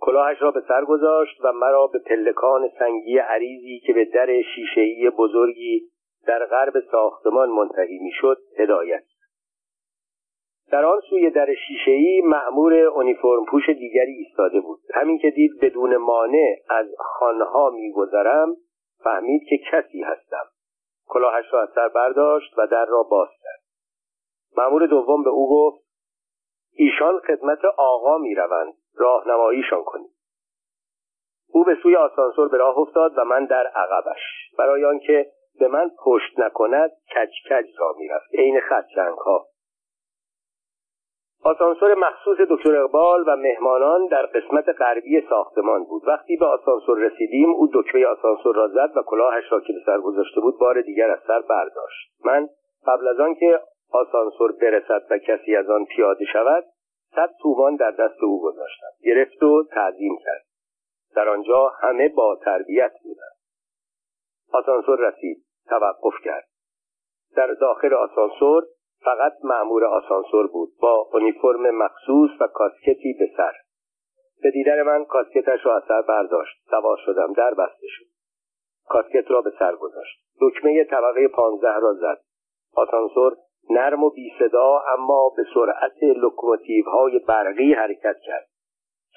[0.00, 5.10] کلاهش را به سر گذاشت و مرا به پلکان سنگی عریضی که به در شیشهای
[5.10, 5.93] بزرگی
[6.26, 9.04] در غرب ساختمان منتهی می‌شد هدایت.
[10.70, 14.80] در آن سوی در شیشهای مأمور اونیفرم پوش دیگری ایستاده بود.
[14.94, 18.56] همین که دید بدون مانع از خانها میگذرم
[19.04, 20.44] فهمید که کسی هستم.
[21.06, 23.60] کلاهش را از سر برداشت و در را باز کرد.
[24.56, 25.84] مأمور دوم به او گفت
[26.72, 28.74] ایشان خدمت آقا می‌روند.
[28.96, 30.10] راهنماییشان کنید.
[31.48, 34.20] او به سوی آسانسور به راه افتاد و من در عقبش.
[34.58, 35.26] برای آنکه
[35.60, 38.34] به من پشت نکند کج کج را می‌رفت.
[38.34, 39.46] عین خدچنگ ها
[41.44, 46.08] آسانسور مخصوص دکتر اقبال و مهمانان در قسمت غربی ساختمان بود.
[46.08, 50.00] وقتی به آسانسور رسیدیم او دکمه آسانسور را زد و کلاهش را که به سر
[50.00, 52.10] گذاشته بود بار دیگر از سر برداشت.
[52.24, 52.48] من
[52.86, 53.60] قبل از آنکه
[53.92, 56.64] آسانسور برسد و کسی از آن پیاده شود
[57.14, 58.90] صد تومان در دست او گذاشتم.
[59.04, 60.44] گرفت و تعظیم کرد.
[61.16, 63.36] در آنجا همه با تربیت بودند.
[64.52, 65.43] آسانسور رسید.
[65.68, 66.44] توقف کرد.
[67.36, 68.64] در داخل آسانسور
[69.04, 73.52] فقط معمور آسانسور بود با اونیفرم مخصوص و کاسکتی به سر.
[74.42, 76.56] به دیدن من کاسکتش را از سر برداشت.
[76.70, 78.04] سوار شدم در بسته شد.
[78.88, 80.20] کاسکت را به سر گذاشت.
[80.40, 82.20] دکمه طبقه پانزده را زد.
[82.76, 83.36] آسانسور
[83.70, 88.46] نرم و بی صدا اما به سرعت لوکوموتیو های برقی حرکت کرد.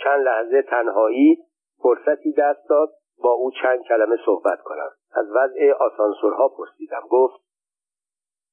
[0.04, 1.38] چند لحظه تنهایی
[1.84, 2.90] فرصتی دست داد
[3.24, 4.90] با او چند کلمه صحبت کنم.
[5.16, 7.02] از وضع آسانسورها پرسیدم.
[7.10, 7.48] گفت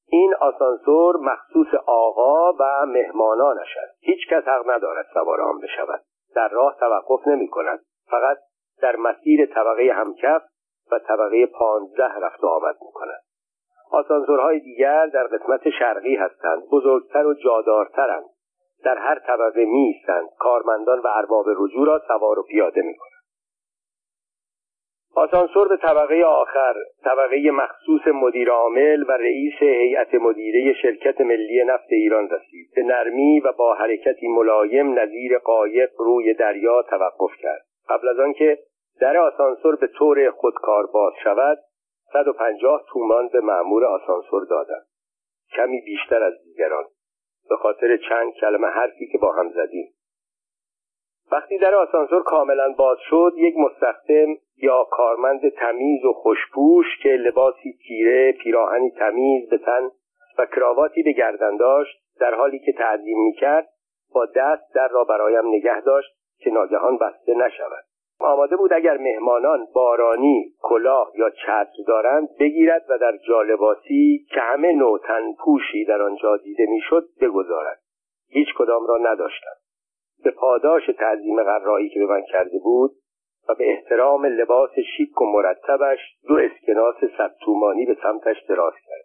[0.08, 3.98] این آسانسور مخصوص آقا و مهمانانش است.
[4.00, 6.00] هیچ کس حق ندارد سوار آن بشود.
[6.34, 7.80] در راه توقف نمی کند.
[8.10, 8.38] فقط
[8.82, 10.42] در مسیر طبقه همکف
[10.92, 13.20] و طبقه پانزده رفت و آمد می کند.
[13.90, 16.62] آسانسورهای دیگر در قسمت شرقی هستند.
[16.72, 18.24] بزرگتر و جادارترند.
[18.84, 20.02] در هر طبقه می
[20.38, 23.13] کارمندان و ارباب رجوع را سوار و پیاده می کنند.
[25.16, 26.74] آسانسور به طبقه آخر
[27.04, 32.70] طبقه مخصوص مدیر عامل و رئیس هیئت مدیره شرکت ملی نفت ایران رسید.
[32.76, 37.64] به نرمی و با حرکتی ملایم نظیر قایق روی دریا توقف کرد.
[37.88, 38.58] قبل از آنکه
[39.00, 41.58] در آسانسور به طور خودکار باز شود
[42.12, 44.86] 150 تومان به معمور آسانسور دادند.
[45.56, 46.84] کمی بیشتر از دیگران
[47.48, 49.93] به خاطر چند کلمه حرفی که با هم زدیم.
[51.32, 57.78] وقتی در آسانسور کاملا باز شد یک مستخدم یا کارمند تمیز و خوشپوش که لباسی
[57.88, 59.90] تیره پیراهنی تمیز به تن
[60.38, 63.68] و کراواتی به گردن داشت در حالی که تعظیم می‌کرد
[64.14, 67.84] با دست در را برایم نگه داشت که ناگهان بسته نشود.
[68.20, 74.72] آماده بود اگر مهمانان بارانی کلاه یا چتر دارند بگیرد و در جالباسی که همه
[74.72, 75.00] نوع
[75.44, 77.80] پوشی در آنجا دیده می‌شد بگذارد.
[78.28, 79.63] هیچ کدام را نداشتند.
[80.24, 82.90] به پاداش تعظیم قرایی که به من کرده بود
[83.48, 86.96] و به احترام لباس شیک و مرتبش دو اسکناس
[87.40, 89.04] تومانی به سمتش دراز کرد.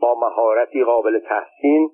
[0.00, 1.90] با مهارتی قابل تحسین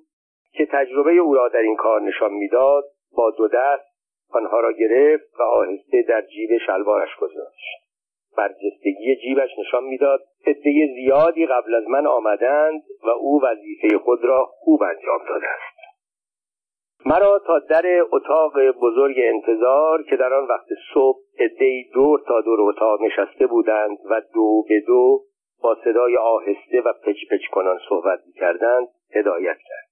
[0.53, 2.83] که تجربه او را در این کار نشان می‌داد
[3.17, 3.95] با دو دست
[4.31, 7.85] آنها را گرفت و آهسته در جیب شلوارش گذاشت.
[8.37, 14.45] برجستگی جیبش نشان می‌داد عده زیادی قبل از من آمدند و او وظیفه خود را
[14.45, 15.74] خوب انجام داده است.
[17.05, 22.61] مرا تا در اتاق بزرگ انتظار که در آن وقت صبح عدهای دور تا دور
[22.61, 25.23] اتاق نشسته بودند و دو به دو
[25.61, 29.87] با صدای آهسته و پچ پچ کنان صحبت کردند هدایت کرد.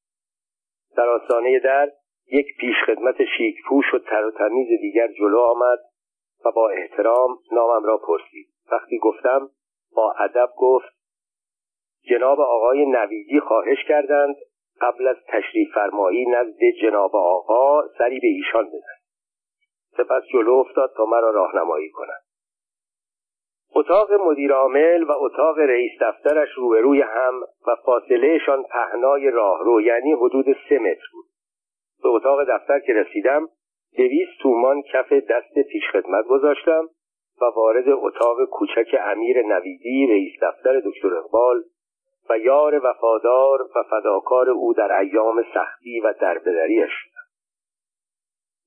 [0.98, 1.92] در آستانه در
[2.32, 5.80] یک پیشخدمت شیک پوش و تر و تمیز دیگر جلو آمد
[6.46, 8.48] و با احترام نامم را پرسید.
[8.72, 9.50] وقتی گفتم
[9.96, 10.94] با ادب گفت
[12.10, 14.36] جناب آقای نویدی خواهش کردند
[14.82, 18.98] قبل از تشریف فرمایی نزد جناب آقا سری به ایشان بزن.
[19.98, 22.24] سپس جلو افتاد تا مرا راهنمایی کند.
[23.76, 30.46] اتاق مدیر عامل و اتاق رئیس دفترش روبروی هم و فاصلهشان پهنای راهرو یعنی حدود
[30.70, 31.26] سه متر بود.
[32.04, 33.48] به اتاق دفتر که رسیدم
[33.98, 36.90] دویست تومان کف دست پیشخدمت گذاشتم
[37.42, 41.64] و وارد اتاق کوچک امیر نویدی رئیس دفتر دکتر اقبال
[42.30, 46.92] و یار وفادار و فداکار او در ایام سختی و دربدریش.
[46.92, 47.24] شدم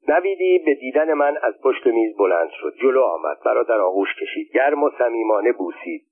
[0.08, 2.74] نویدی به دیدن من از پشت میز بلند شد.
[2.82, 3.38] جلو آمد.
[3.46, 4.52] مرا در آغوش کشید.
[4.52, 6.06] گرم و صمیمانه بوسید.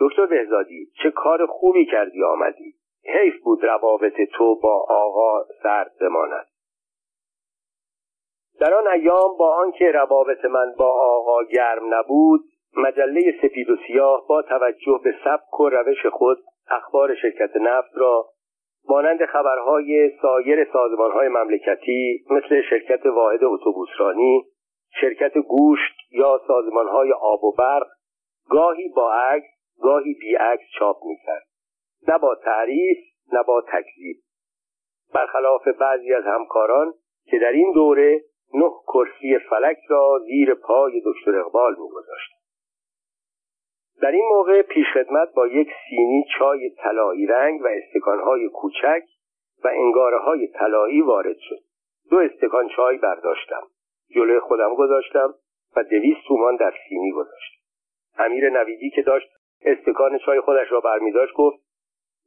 [0.00, 2.74] دکتر بهزادی چه کار خوبی کردی آمدی.
[3.04, 6.46] حیف بود روابط تو با آقا سرد بماند.
[8.60, 12.40] در آن ایام با آنکه روابط من با آقا گرم نبود
[12.76, 16.38] مجله سپید و سیاه با توجه به سبک و روش خود
[16.70, 18.26] اخبار شرکت نفت را
[18.88, 24.44] مانند خبرهای سایر سازمانهای مملکتی مثل شرکت واحد اتوبوسرانی
[25.00, 27.86] شرکت گوشت یا سازمانهای آب و برق
[28.50, 29.46] گاهی با عکس
[29.82, 31.46] گاهی بیعکس چاپ می‌کرد.
[32.08, 32.98] نه با تعریف
[33.32, 34.16] نه با تکذیب.
[35.14, 36.94] برخلاف بعضی از همکاران
[37.26, 38.20] که در این دوره
[38.54, 42.43] نه کرسی فلک را زیر پای دکتر اقبال میگذاشت.
[44.02, 49.02] در این موقع پیشخدمت با یک سینی چای طلایی رنگ و استکانهای کوچک
[49.64, 51.58] و انگاره های طلایی وارد شد.
[52.10, 53.62] دو استکان چای برداشتم.
[54.14, 55.34] جلوی خودم گذاشتم
[55.76, 57.60] و دویست تومان در سینی گذاشتم.
[58.18, 59.28] امیر نویدی که داشت
[59.64, 61.58] استکان چای خودش را برمیداشت گفت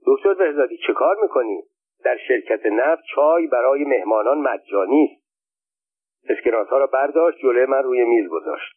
[0.08, 1.64] دکتر بهزادی چه کار می‌کنی؟
[2.04, 5.28] در شرکت نفت چای برای مهمانان مجانی است
[6.30, 8.74] اسکناس ها را برداشت جلوی من روی میز گذاشت.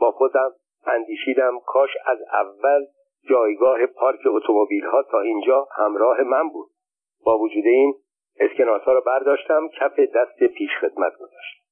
[0.00, 0.50] با خودم
[0.86, 2.86] اندیشیدم کاش از اول
[3.28, 6.68] جایگاه پارک اتومبیل ها تا اینجا همراه من بود.
[7.24, 7.94] با وجود این
[8.40, 11.62] اسکناس ها را برداشتم کف دست پیش خدمت گذاشتم.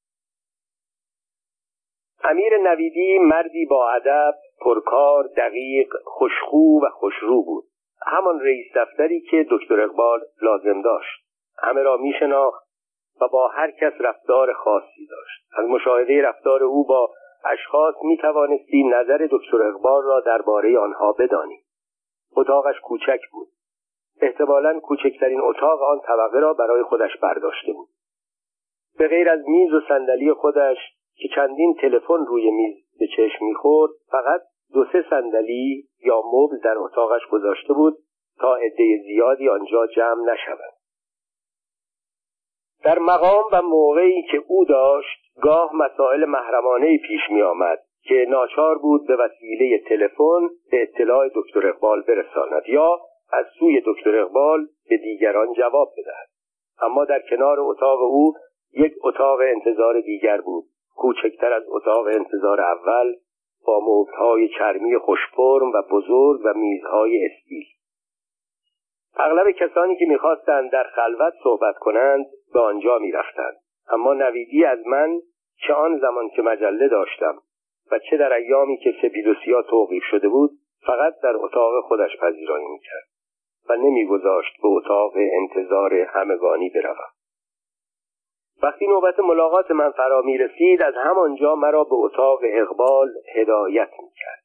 [2.24, 7.64] امیر نویدی مردی با ادب پرکار دقیق خوشخو و خوشرو بود.
[8.06, 11.24] همان رئیس دفتری که دکتر اقبال لازم داشت.
[11.58, 12.70] همه را میشناخت
[13.20, 15.46] و با هر کس رفتار خاصی داشت.
[15.58, 17.10] از مشاهده رفتار او با
[17.44, 21.60] اشخاص می توانستی نظر دکتر اقبال را درباره آنها بدانی
[22.36, 23.48] اتاقش کوچک بود.
[24.20, 27.88] احتمالا کوچکترین اتاق آن طبقه را برای خودش برداشته بود.
[28.98, 30.76] به غیر از میز و صندلی خودش
[31.16, 34.40] که چندین تلفن روی میز به چشم می‌خورد فقط
[34.72, 37.96] دو سه صندلی یا مبل در اتاقش گذاشته بود
[38.38, 40.69] تا عده زیادی آنجا جمع نشوند.
[42.84, 48.78] در مقام و موقعی که او داشت گاه مسائل محرمانه پیش می آمد که ناچار
[48.78, 53.00] بود به وسیله تلفن به اطلاع دکتر اقبال برساند یا
[53.32, 56.28] از سوی دکتر اقبال به دیگران جواب بدهد.
[56.82, 58.34] اما در کنار اتاق او
[58.72, 60.64] یک اتاق انتظار دیگر بود.
[60.96, 63.14] کوچکتر از اتاق انتظار اول
[63.66, 67.64] با مبلهای چرمی خوشپرم و بزرگ و میزهای استیل.
[69.16, 73.56] اغلب کسانی که می‌خواستند در خلوت صحبت کنند به آنجا می‌رفتند.
[73.92, 75.20] اما نویدی از من
[75.66, 77.38] چه آن زمان که مجله داشتم
[77.92, 80.50] و چه در ایامی که سپید و سیاه توقیف شده بود
[80.86, 83.08] فقط در اتاق خودش پذیرایی می‌کرد
[83.68, 87.10] و نمیگذاشت به اتاق انتظار همگانی بروم.
[88.62, 94.10] وقتی نوبت ملاقات من فرا می رسید از همانجا مرا به اتاق اقبال هدایت می
[94.16, 94.44] کرد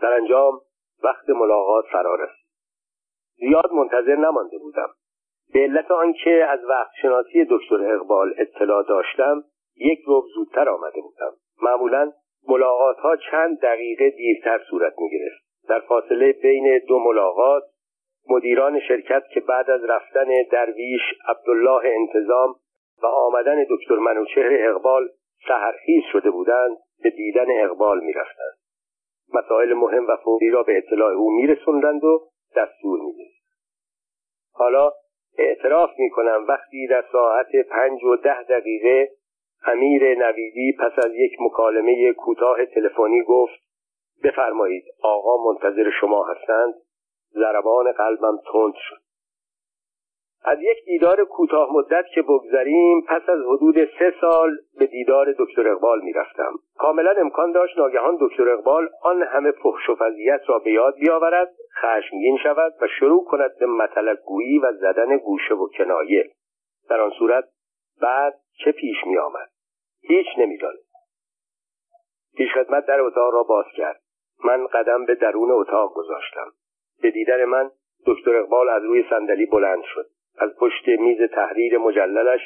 [0.00, 0.60] سرانجام
[1.02, 2.46] وقت ملاقات فرا رسید.
[3.36, 4.88] زیاد منتظر نمانده بودم.
[5.52, 9.44] به علت آنکه از وقت شناسی دکتر اقبال اطلاع داشتم
[9.76, 11.32] یک روب زودتر آمده بودم.
[11.62, 12.12] معمولا
[12.48, 17.62] ملاقات ها چند دقیقه دیرتر صورت می گرفت در فاصله بین دو ملاقات
[18.30, 22.54] مدیران شرکت که بعد از رفتن درویش عبدالله انتظام
[23.02, 25.08] و آمدن دکتر منوچهر اقبال
[25.48, 28.56] سهرخیز شده بودند به دیدن اقبال می‌رفتند.
[29.34, 33.42] مسائل مهم و فوری را به اطلاع او میرسوندند و دستور می‌دهید
[34.52, 34.90] حالا
[35.38, 39.08] اعتراف می‌کنم وقتی در ساعت پنج و ده دقیقه
[39.66, 43.60] امیر نویدی پس از یک مکالمه کوتاه تلفنی گفت
[44.24, 46.74] بفرمایید آقا منتظر شما هستند.
[47.34, 49.05] ضربان قلبم تند شد.
[50.48, 55.68] از یک دیدار کوتاه مدت که بگذریم پس از حدود سه سال به دیدار دکتر
[55.68, 56.52] اقبال می‌رفتم.
[56.78, 61.54] کاملا امکان داشت ناگهان دکتر اقبال آن همه فحش و فضیت را به یاد بیاورد
[61.80, 66.30] خشمگین شود و شروع کند به مطلق گویی و زدن گوشه و کنایه.
[66.90, 67.44] در آن صورت
[68.02, 68.34] بعد
[68.64, 69.48] چه پیش می آمد
[70.02, 70.86] هیچ نمی‌دانست
[72.36, 74.00] پیشخدمت در اتاق را باز کرد.
[74.44, 76.52] من قدم به درون اتاق گذاشتم.
[77.02, 77.70] به دیدن من
[78.06, 80.06] دکتر اقبال از روی صندلی بلند شد.
[80.38, 82.40] از پشت میز تحریر مجللش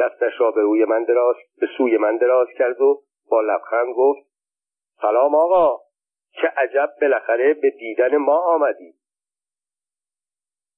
[0.00, 4.26] دستش را به روی من دراز به سوی من دراز کرد و با لبخند گفت
[5.02, 5.78] سلام آقا
[6.32, 8.94] چه عجب بالاخره به دیدن ما آمدی.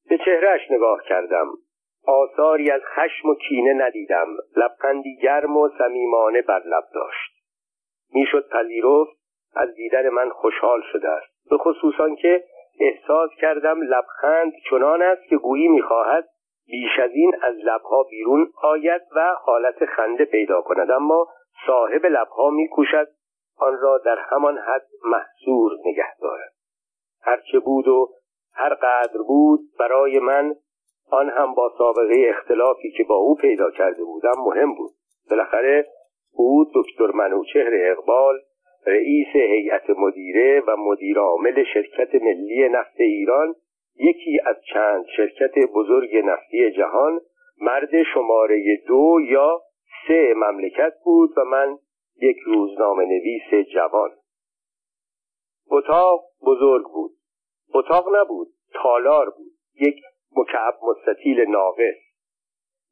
[0.09, 1.47] به چهرهش نگاه کردم
[2.07, 7.33] آثاری از خشم و کینه ندیدم لبخندی گرم و صمیمانه بر لب داشت.
[8.15, 9.23] می‌شد پذیرفت
[9.55, 12.45] از دیدن من خوشحال شده است به خصوصا که
[12.81, 16.29] احساس کردم لبخند چنان است که گویی می‌خواهد
[16.73, 20.91] بیش از این از لبها بیرون آید و حالت خنده پیدا کند.
[20.91, 21.29] اما
[21.67, 23.09] صاحب لبها میکوشد
[23.59, 26.53] آن را در همان حد محصور نگه دارد.
[27.23, 28.09] هرچه بود و
[28.55, 30.55] هر قدر بود برای من
[31.11, 34.91] آن هم با سابقه اختلافی که با او پیدا کرده بودم مهم بود.
[35.31, 35.87] بالاخره
[36.33, 38.39] او دکتر منوچهر اقبال
[38.87, 43.55] رئیس هیئت مدیره و مدیر عامل شرکت ملی نفت ایران
[44.03, 47.21] یکی از چند شرکت بزرگ نفتی جهان
[47.61, 49.61] مرد شماره دو یا
[50.09, 51.79] سه مملکت بود و من
[52.23, 54.11] یک روزنامه نویس جوان.
[55.71, 57.11] اتاق بزرگ بود.
[57.75, 59.53] اتاق نبود تالار بود.
[59.81, 59.97] یک
[60.37, 61.97] مکعب مستطیل ناقص.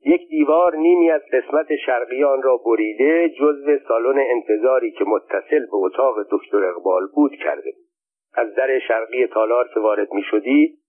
[0.06, 5.76] یک دیوار نیمی از قسمت شرقی آن را بریده جزو سالن انتظاری که متصل به
[5.76, 7.86] اتاق دکتر اقبال بود کرده بود.
[8.34, 10.79] از در شرقی تالار که وارد می شدی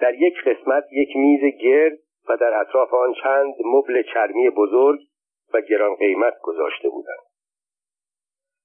[0.00, 5.00] در یک قسمت یک میز گرد و در اطراف آن چند مبل چرمی بزرگ
[5.54, 7.24] و گران قیمت گذاشته بودند.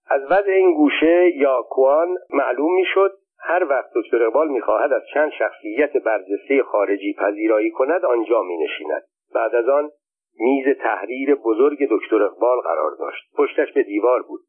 [0.09, 5.32] از وضع این گوشه یا کوان معلوم می‌شد هر وقت دکتر اقبال می‌خواهد از چند
[5.32, 9.03] شخصیت برجسته خارجی پذیرایی کند آنجا مینشیند.
[9.34, 9.89] بعد از آن
[10.39, 13.36] میز تحریر بزرگ دکتر اقبال قرار داشت.
[13.38, 14.41] پشتش به دیوار بود.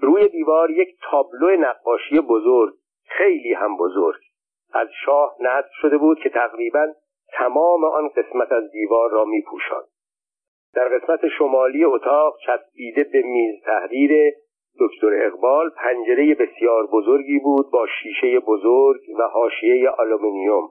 [0.00, 4.20] روی دیوار یک تابلو نقاشی بزرگ خیلی هم بزرگ.
[4.74, 6.86] از شاه نصب شده بود که تقریبا
[7.32, 9.44] تمام آن قسمت از دیوار را می
[10.74, 14.34] در قسمت شمالی اتاق چسبیده به میز تحریر
[14.80, 20.68] دکتر اقبال پنجره بسیار بزرگی بود با شیشه بزرگ و حاشیه آلومینیوم.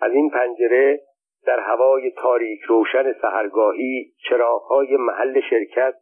[0.00, 1.00] از این پنجره
[1.46, 5.94] در هوای تاریک روشن سحرگاهی چراغهای محل شرکت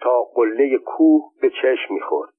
[0.00, 2.30] تا قله کوه به چشم می‌خورد.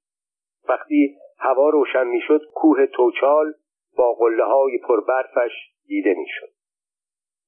[0.70, 3.54] وقتی هوا روشن می‌شد کوه توچال
[3.98, 5.52] با قله های پربرفش
[5.88, 6.50] دیده می‌شد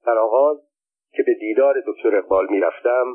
[0.05, 0.57] در آغاز
[1.11, 3.05] که به دیدار دکتر اقبال می‌رفتم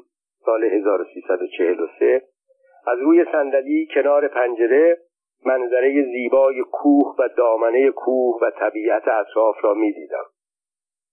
[0.44, 2.22] سال 1343
[2.86, 4.98] از روی صندلی کنار پنجره
[5.46, 10.24] منظره زیبای کوه و دامنه کوه و طبیعت اطراف را می‌دیدم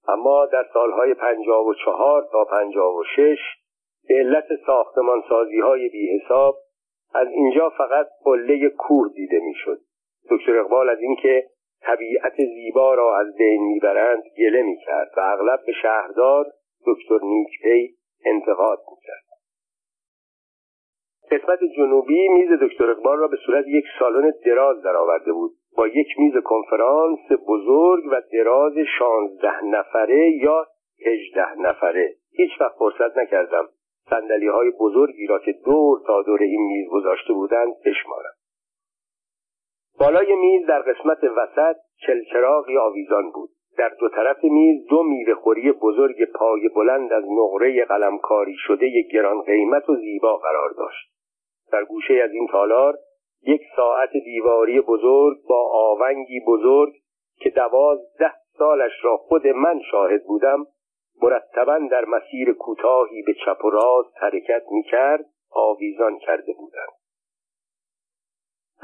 [0.07, 3.39] اما در سالهای پنجاب و چهار تا پنجاب و شش
[4.07, 6.57] به علت ساختمان سازی های بی حساب
[7.13, 9.80] از اینجا فقط قله کوه دیده می‌شد.
[10.30, 11.49] دکتر اقبال از اینکه
[11.86, 16.45] طبیعت زیبا را از بین می‌برند گله می‌کرد و اغلب به شهردار
[16.88, 19.25] دکتر نیکپی انتقاد می‌کرد.
[21.31, 25.51] قسمت جنوبی میز دکتر اقبال را به صورت یک سالن دراز درآورده بود.
[25.77, 30.67] با یک میز کنفرانس بزرگ و دراز شانزده نفره یا
[31.05, 32.15] هجده نفره.
[32.31, 33.69] هیچ وقت فرصت نکردم
[34.09, 38.34] سندلی های بزرگی را که دور تا دور این میز گذاشته بودند بشمارم.
[40.00, 41.76] بالای میز در قسمت وسط
[42.08, 43.50] چلچراغی آویزان بود.
[43.78, 49.41] در دو طرف میز دو میوه خوری بزرگ پای بلند از نقره قلمکاری شده گران
[49.41, 51.12] قیمت و زیبا قرار داشت.
[51.72, 52.98] در گوشه از این تالار
[53.48, 56.93] یک ساعت دیواری بزرگ با آونگی بزرگ
[57.39, 60.66] که دوازده سالش را خود من شاهد بودم
[61.22, 67.05] مرتبا در مسیر کوتاهی به چپ و راست حرکت می‌کرد آویزان کرده بودند.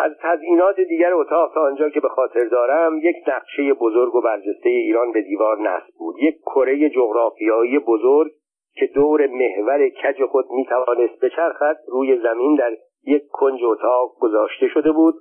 [0.04, 4.70] از تزئینات دیگر اتاق تا آنجا که به خاطر دارم یک نقشه بزرگ و برجسته
[4.70, 6.16] ایران به دیوار نصب بود.
[6.20, 8.32] یک کره جغرافیایی بزرگ
[8.76, 12.72] که دور محور کج خود می توانست بچرخد روی زمین در
[13.08, 15.16] یک کنج اتاق گذاشته شده بود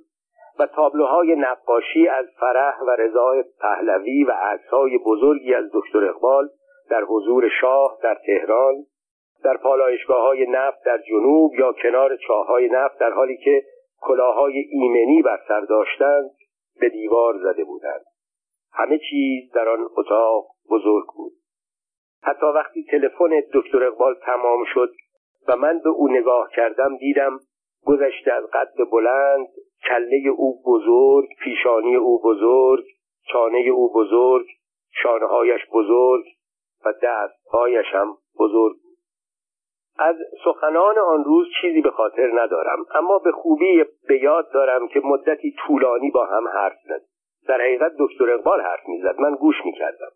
[0.59, 6.49] و تابلوهای نقاشی از فرح و رضای پهلوی و عکسهای بزرگی از دکتر اقبال
[6.89, 8.75] در حضور شاه در تهران
[9.43, 13.63] در پالایشگاه های نفت در جنوب یا کنار چاهای نفت در حالی که
[14.01, 16.31] کلاهای ایمنی بر سر داشتند
[16.79, 18.05] به دیوار زده بودند.
[18.73, 21.31] همه چیز در آن اتاق بزرگ بود.
[22.23, 24.91] حتی وقتی تلفن دکتر اقبال تمام شد
[25.47, 27.39] و من به او نگاه کردم دیدم
[27.85, 29.47] گذشته از قد بلند
[29.87, 32.85] کله او بزرگ پیشانی او بزرگ
[33.31, 34.45] چانه او بزرگ
[35.03, 36.25] شانههایش بزرگ
[36.85, 38.75] و دستهایش هم بزرگ
[40.01, 45.01] از سخنان آن روز چیزی به خاطر ندارم اما به خوبی به یاد دارم که
[45.03, 47.01] مدتی طولانی با هم حرف زد
[47.47, 50.11] در حقیقت دکتر اقبال حرف می‌زد من گوش می‌کردم.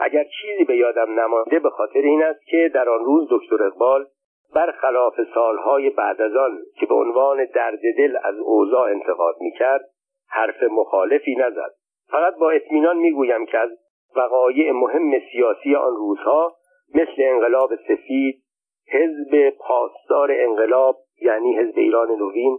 [0.00, 4.06] اگر چیزی به یادم نمانده به خاطر این است که در آن روز دکتر اقبال
[4.54, 9.84] برخلاف سالهای بعد از آن که به عنوان درد دل از اوضاع انتقاد می‌کرد
[10.28, 11.74] حرف مخالفی نزد.
[12.10, 13.70] فقط با اطمینان می‌گویم که از
[14.16, 16.56] وقایع مهم سیاسی آن روزها
[16.94, 18.42] مثل انقلاب سفید
[18.90, 22.58] حزب پاسدار انقلاب یعنی حزب ایران نوین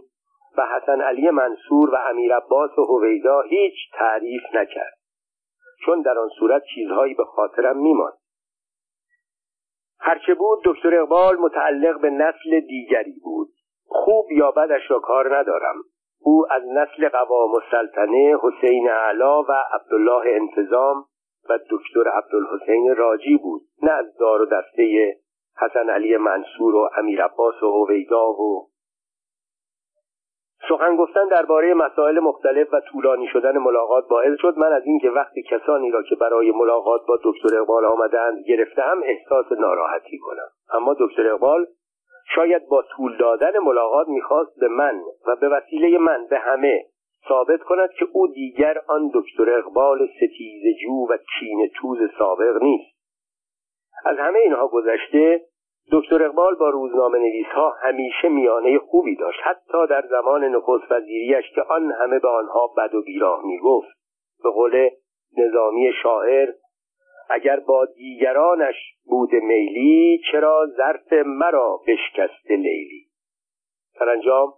[0.58, 4.98] و حسن علی منصور و امیر عباس و هویدا هیچ تعریف نکرد
[5.86, 8.18] چون در آن صورت چیزهایی به خاطرم میماند.
[10.00, 13.48] هرچه بود دکتر اقبال متعلق به نسل دیگری بود.
[13.86, 15.74] خوب یا بدش را کار ندارم.
[16.22, 21.04] او از نسل قوام السلطنه حسین علا و عبدالله انتظام
[21.50, 25.16] و دکتر عبدالحسین راجی بود نه از دار و دسته
[25.60, 28.70] حسن علی منصور و امیر عباس و هویدا و
[30.68, 35.42] سخن گفتن درباره مسائل مختلف و طولانی شدن ملاقات باعث شد من از اینکه وقتی
[35.42, 40.48] کسانی را که برای ملاقات با دکتر اقبال آمدند گرفتم احساس ناراحتی کنم.
[40.72, 41.66] اما دکتر اقبال
[42.34, 46.84] شاید با طول دادن ملاقات می‌خواست به من و به وسیله من به همه
[47.28, 53.00] ثابت کند که او دیگر آن دکتر اقبال ستیز جو و کین توز سابق نیست.
[54.04, 55.40] از همه اینها گذشته
[55.92, 59.40] دکتر اقبال با روزنامه نویس ها همیشه میانه خوبی داشت.
[59.42, 63.88] حتی در زمان نخست وزیریش که آن همه به آنها بد و بیراه می‌گفت.
[64.42, 64.90] به قول
[65.38, 66.48] نظامی شاعر
[67.30, 68.74] اگر با دیگرانش
[69.04, 73.06] بود میلی چرا ظرف مرا بشکست لیلی؟
[74.00, 74.52] انجام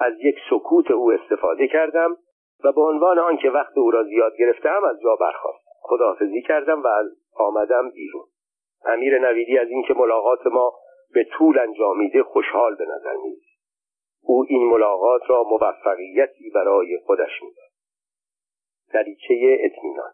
[0.00, 2.16] از یک سکوت او استفاده کردم
[2.64, 6.86] و به عنوان آنکه وقت او را زیاد گرفتم از جا برخواستم خداحافظی کردم و
[6.86, 8.24] از آمدم بیرون.
[8.84, 10.72] امیر نویدی از اینکه ملاقات ما
[11.14, 13.36] به طول انجامیده خوشحال به نظر می
[14.22, 17.70] او این ملاقات را موفقیتی برای خودش می‌داد.
[18.92, 20.12] دریچه اطمینان.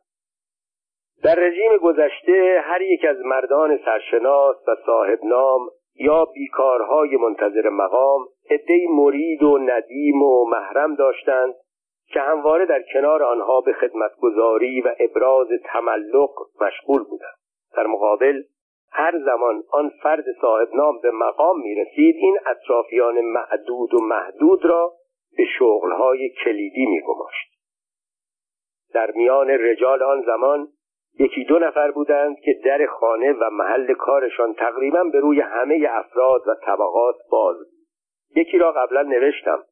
[1.23, 5.61] در رژیم گذشته هر یک از مردان سرشناس و صاحب نام
[5.95, 11.55] یا بیکارهای منتظر مقام عدهای مرید و ندیم و محرم داشتند
[12.07, 16.31] که همواره در کنار آنها به خدمتگذاری و ابراز تملق
[16.61, 17.37] مشغول بودند.
[17.77, 18.43] در مقابل
[18.97, 24.65] هر زمان آن فرد صاحب نام به مقام می رسید این اطرافیان معدود و محدود
[24.65, 24.93] را
[25.37, 27.55] به شغلهای کلیدی می گماشت.
[28.95, 30.69] در میان رجال آن زمان
[31.19, 36.49] یکی دو نفر بودند که در خانه و محل کارشان تقریبا به روی همه افراد
[36.49, 37.67] و طبقات باز بود.
[38.37, 39.65] یکی را قبلا نوشتم.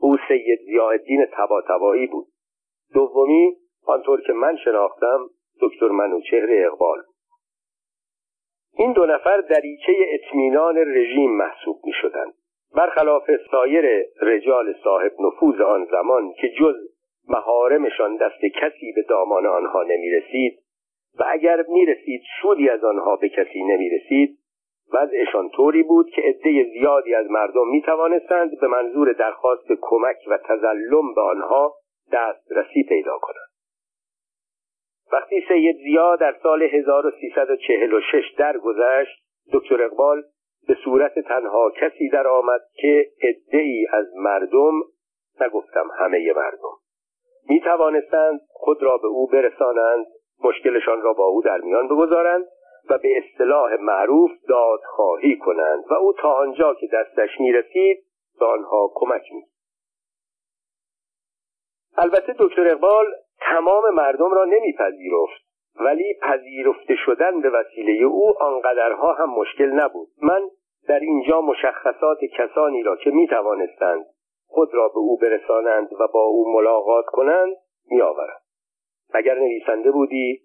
[0.00, 2.26] او سید زیادین تباتبایی بود.
[2.94, 3.56] دومی
[3.86, 7.02] آنطور که من شناختم دکتر منوچهر اقبال
[8.76, 12.34] این دو نفر دریچه اطمینان رژیم محسوب می شدند
[12.76, 16.74] برخلاف سایر رجال صاحب نفوذ آن زمان که جز
[17.28, 20.58] مهارمشان دست کسی به دامان آنها نمی رسید
[21.18, 24.38] و اگر می رسید سودی از آنها به کسی نمی رسید
[24.92, 30.38] وضعشان طوری بود که عده زیادی از مردم می توانستند به منظور درخواست کمک و
[30.38, 31.74] تظلم به آنها
[32.12, 33.43] دسترسی پیدا کنند.
[35.14, 40.22] وقتی سید زیا در سال 1346 درگذشت دکتر اقبال
[40.68, 43.06] به صورت تنها کسی در آمد که
[43.52, 44.72] ای از مردم
[45.40, 46.76] نگفتم همه مردم.
[47.48, 50.06] می توانستند خود را به او برسانند
[50.44, 52.44] مشکلشان را با او در میان بگذارند
[52.90, 58.04] و به اصطلاح معروف دادخواهی کنند و او تا آنجا که دستش می‌رسید
[58.40, 59.42] به آنها کمک می
[61.96, 63.06] البته دکتر اقبال
[63.40, 65.44] تمام مردم را نمیپذیرفت
[65.80, 70.08] ولی پذیرفته شدن به وسیله او آنقدرها هم مشکل نبود.
[70.22, 70.40] من
[70.88, 74.06] در اینجا مشخصات کسانی را که می توانستند
[74.46, 77.56] خود را به او برسانند و با او ملاقات کنند
[77.90, 78.40] میآورم.
[79.14, 80.40] اگر نویسنده بودی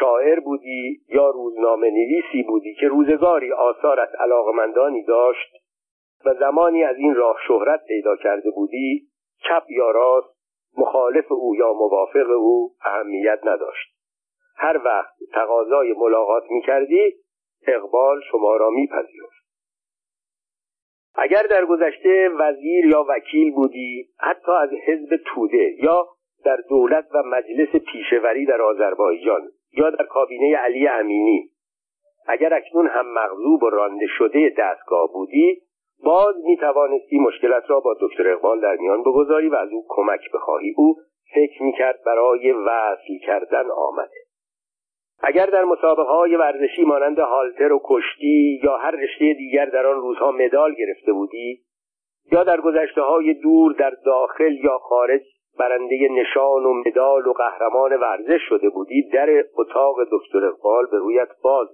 [0.00, 5.52] شاعر بودی یا روزنامه نویسی بودی که روزگاری آثار علاقمندانی داشت
[6.24, 9.08] و زمانی از این راه شهرت پیدا کرده بودی
[9.48, 10.31] چپ یا راست
[10.78, 13.96] مخالف او یا موافق او اهمیت نداشت.
[14.56, 17.12] هر وقت تقاضای ملاقات می کردی
[17.66, 19.42] اقبال شما را میپذیرفت.
[21.14, 26.06] اگر در گذشته وزیر یا وکیل بودی حتی از حزب توده یا
[26.44, 29.42] در دولت و مجلس پیشوری در آذربایجان
[29.72, 31.50] یا در کابینه علی امینی
[32.26, 35.61] اگر اکنون هم مغضوب و رانده شده دستگاه بودی
[36.04, 40.20] باز می توانستی مشکلت را با دکتر اقبال در میان بگذاری و از او کمک
[40.34, 40.74] بخواهی.
[40.76, 40.94] او
[41.34, 44.22] فکر می کرد برای وصل کردن آمده.
[45.24, 50.00] اگر در مسابقه های ورزشی مانند هالتر و کشتی یا هر رشته دیگر در آن
[50.00, 51.60] روزها مدال گرفته بودی
[52.32, 55.22] یا در گذشته های دور در داخل یا خارج
[55.58, 61.28] برنده نشان و مدال و قهرمان ورزش شده بودی در اتاق دکتر اقبال به رویت
[61.42, 61.68] باز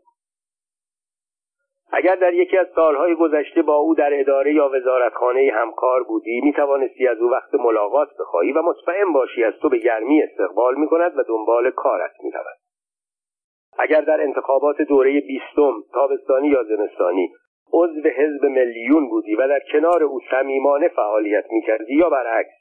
[1.93, 6.53] اگر در یکی از سالهای گذشته با او در اداره یا وزارتخانه همکار بودی می
[6.53, 10.89] توانستی از او وقت ملاقات بخواهی و مطمئن باشی از تو به گرمی استقبال می
[10.89, 12.57] کند و دنبال کارت می رود.
[13.78, 17.32] اگر در انتخابات دوره بیستم تابستانی یا زمستانی
[17.72, 22.59] عضو حزب ملیون بودی و در کنار او صمیمانه فعالیت می کردی یا برعکس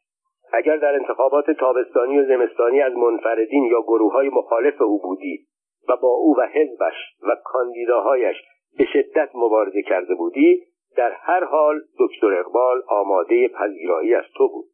[0.54, 5.46] اگر در انتخابات تابستانی و زمستانی از منفردین یا گروه های مخالف او بودی
[5.90, 8.36] و با او و حزبش و کاندیداهایش
[8.78, 10.64] به شدت مبارزه کرده بودی
[10.98, 14.66] در هر حال دکتر اقبال آماده پذیرایی از تو بود.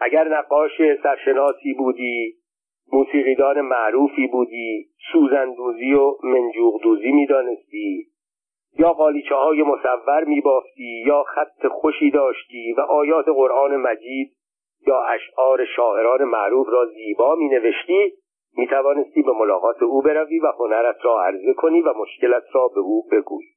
[0.00, 2.34] اگر نقاش سرشناسی بودی
[2.92, 8.06] موسیقیدان معروفی بودی سوزندوزی و منجوغدوزی می‌دانستی
[8.78, 14.32] یا قالیچه های مصور میبافتی یا خط خوشی داشتی و آیات قرآن مجید
[14.86, 18.12] یا اشعار شاعران معروف را زیبا می نوشتی
[18.56, 22.80] می توانستی به ملاقات او بروی و هنرت را عرضه کنی و مشکلت را به
[22.80, 23.48] او بگویی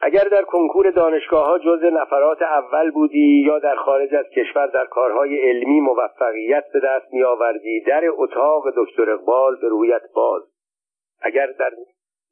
[0.00, 4.84] اگر در کنکور دانشگاه ها جز نفرات اول بودی یا در خارج از کشور در
[4.84, 10.42] کارهای علمی موفقیت به دست می آوردی در اتاق دکتر اقبال به رویت باز.
[11.22, 11.70] اگر در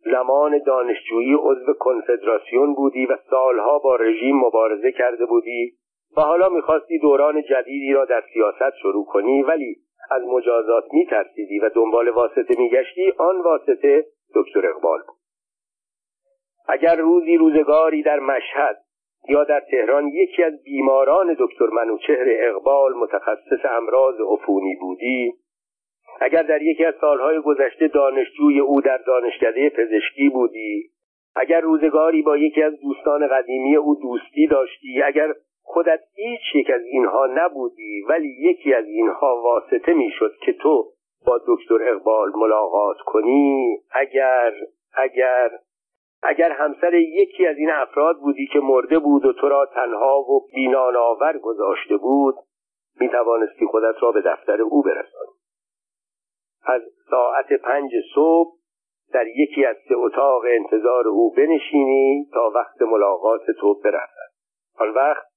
[0.04, 5.72] زمان دانشجویی عضو کنفدراسیون بودی و سالها با رژیم مبارزه کرده بودی
[6.16, 9.76] و حالا می‌خواستی دوران جدیدی را در سیاست شروع کنی ولی
[10.12, 15.16] از مجازات میترسیدی و دنبال واسطه میگشتی آن واسطه دکتر اقبال بود.
[16.68, 18.76] اگر روزی روزگاری در مشهد
[19.28, 25.32] یا در تهران یکی از بیماران دکتر منوچهر اقبال متخصص امراض عفونی بودی
[26.20, 30.90] اگر در یکی از سالهای گذشته دانشجوی او در دانشکده پزشکی بودی
[31.34, 35.34] اگر روزگاری با یکی از دوستان قدیمی او دوستی داشتی اگر
[35.72, 40.92] خودت هیچ یک از اینها نبودی ولی یکی از اینها واسطه می‌شد که تو
[41.26, 43.78] با دکتر اقبال ملاقات کنی.
[43.90, 44.52] اگر
[44.94, 45.50] اگر
[46.22, 50.46] اگر همسر یکی از این افراد بودی که مرده بود و تو را تنها و
[50.54, 52.34] بیناناور گذاشته بود
[53.00, 55.32] می توانستی خودت را به دفتر او برسانی.
[56.64, 58.52] از ساعت پنج صبح
[59.12, 64.32] در یکی از سه اتاق انتظار او بنشینی تا وقت ملاقات تو برسد.
[64.78, 65.31] آن وقت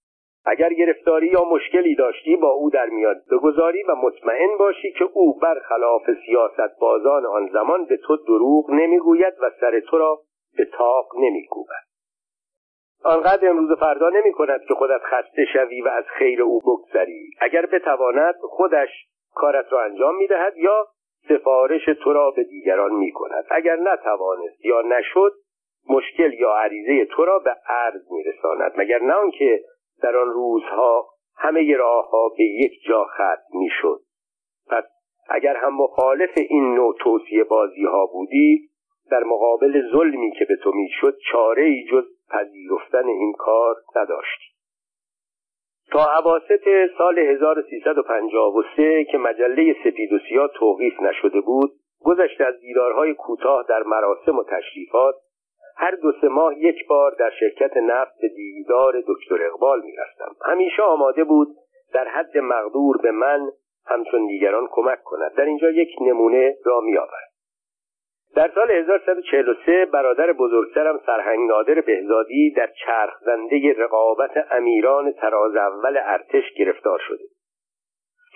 [0.46, 5.40] اگر گرفتاری یا مشکلی داشتی با او در میاد بگذاری و مطمئن باشی که او
[5.40, 10.20] برخلاف سیاست بازان آن زمان به تو دروغ نمی‌گوید و سر تو را
[10.58, 11.86] به تاق نمیکوبد.
[13.04, 17.30] آنقدر امروز فردا نمی کند که خودت خسته شوی و از خیر او بگذری.
[17.42, 18.90] اگر بتواند خودش
[19.36, 20.88] کارت را انجام می دهد یا
[21.30, 25.32] سفارش تو را به دیگران می کند اگر نتوانست یا نشد
[25.90, 29.60] مشکل یا عریضه تو را به عرض می رساند مگر نه آنکه
[30.02, 34.02] در آن روزها همه راهها به یک جا ختم می شد
[34.70, 34.84] پس
[35.30, 38.70] اگر هم مخالف این نوع توصیه بازی ها بودی
[39.12, 44.46] در مقابل ظلمی که به تو می‌شد چاره ای جز پذیرفتن این کار نداشتی.
[45.92, 46.68] تا عواسط
[46.98, 51.72] سال 1353 که مجله سپید و سیاه توقیف نشده بود
[52.06, 55.16] گذشته از دیدارهای کوتاه در مراسم و تشریفات
[55.78, 60.36] هر دو سه ماه یک بار در شرکت نفت به دیدار دکتر اقبال می‌رفتم.
[60.46, 61.48] همیشه آماده بود
[61.94, 63.50] در حد مقدور به من
[63.86, 65.36] همچون دیگران کمک کند.
[65.36, 67.36] در اینجا یک نمونه را میآورد
[68.36, 75.98] در سال 1143 برادر بزرگترم سرهنگ نادر بهزادی در چرخ زنده رقابت امیران تراز اول
[75.98, 77.24] ارتش گرفتار شده.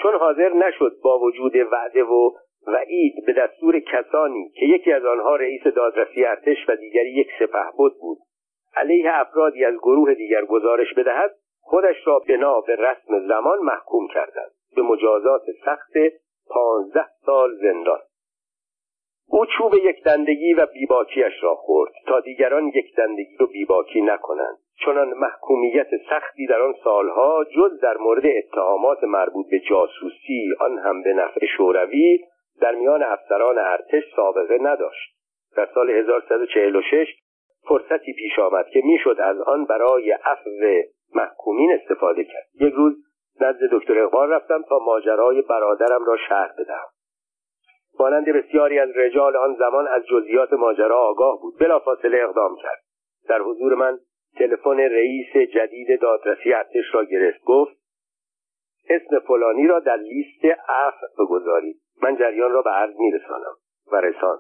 [0.02, 2.32] چون حاضر نشد با وجود وعده و
[2.68, 7.94] وعید به دستور کسانی که یکی از آنها رئیس دادرسی ارتش و دیگری یک سپهبد
[8.02, 8.18] بود
[8.76, 14.52] علیه افرادی از گروه دیگر گزارش بدهد خودش را بنا به رسم زمان محکوم کردند
[14.76, 15.94] به مجازات سخت
[16.50, 18.00] پانزده سال زندان.
[19.28, 24.58] او چوب یک دندگی و بیباکیش را خورد تا دیگران یک دندگی رو بیباکی نکنند.
[24.86, 31.04] چنان محکومیت سختی در آن سالها جز در مورد اتهامات مربوط به جاسوسی آن هم
[31.04, 32.20] به نفع شوروی
[32.62, 35.16] در میان افسران ارتش سابقه نداشت.
[35.56, 37.08] در سال 1146
[37.68, 40.50] فرصتی پیش آمد که می‌شد از آن برای عفو
[41.16, 42.48] محکومین استفاده کرد.
[42.62, 42.94] یک روز
[43.42, 46.88] نزد دکتر اقبال رفتم تا ماجرای برادرم را شرح بدهم.
[48.00, 51.60] مانند بسیاری از رجال آن زمان از جزئیات ماجرا آگاه بود.
[51.60, 52.80] بلافاصله اقدام کرد.
[53.30, 54.00] در حضور من
[54.38, 57.44] تلفن رئیس جدید دادرسی ارتش را گرفت.
[57.44, 57.78] گفت
[58.90, 61.82] اسم فلانی را در لیست عفو بگذارید.
[62.02, 63.56] من جریان را به عرض میرسانم
[63.92, 64.38] و رسان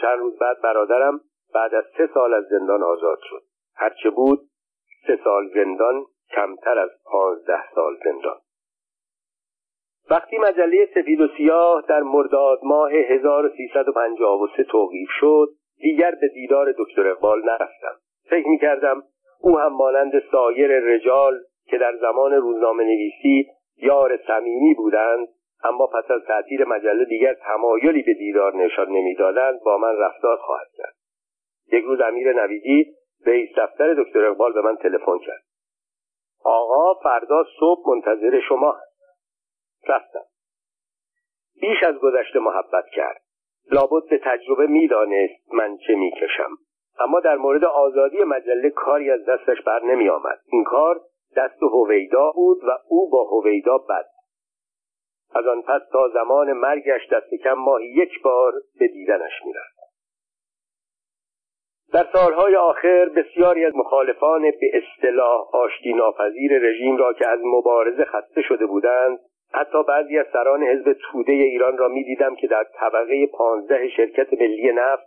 [0.00, 1.20] چند روز بعد برادرم
[1.54, 3.42] بعد از سه سال از زندان آزاد شد.
[3.74, 4.40] هرچه بود
[5.06, 8.36] سه سال زندان کمتر از پانزده سال زندان.
[10.10, 17.08] وقتی مجله سفید و سیاه در مرداد ماه 1353 توقیف شد دیگر به دیدار دکتر
[17.08, 17.96] اقبال نرفتم.
[18.30, 19.02] فکر می کردم
[19.40, 25.28] او هم مانند سایر رجال که در زمان روزنامه نویسی یار صمیمی بودند
[25.64, 30.68] اما پس از تعطیل مجله دیگر تمایلی به دیدار نشان نمی‌دادند با من رفتار خواهد
[30.74, 30.94] کرد.
[31.72, 32.94] یک روز امیر نویدی
[33.26, 35.42] رئیس دفتر دکتر اقبال به من تلفن کرد.
[36.44, 38.96] آقا فردا صبح منتظر شما هست
[39.88, 40.24] رفتم.
[41.60, 43.22] بیش از گذشته محبت کرد.
[43.70, 46.50] لابد به تجربه می‌دانست من چه می‌کشم.
[47.00, 50.40] اما در مورد آزادی مجله کاری از دستش بر نمی آمد.
[50.52, 51.00] این کار
[51.36, 54.06] دست هویدا بود و او با هویدا بد
[55.34, 59.76] از آن پس تا زمان مرگش دست کم ماهی یک بار به دیدنش می‌رفت.
[61.92, 68.04] در سالهای آخر بسیاری از مخالفان به اصطلاح آشتی ناپذیر رژیم را که از مبارزه
[68.04, 69.18] خسته شده بودند
[69.52, 74.72] حتی بعضی از سران حزب توده ایران را می‌دیدم که در طبقه پانزده شرکت ملی
[74.72, 75.06] نفت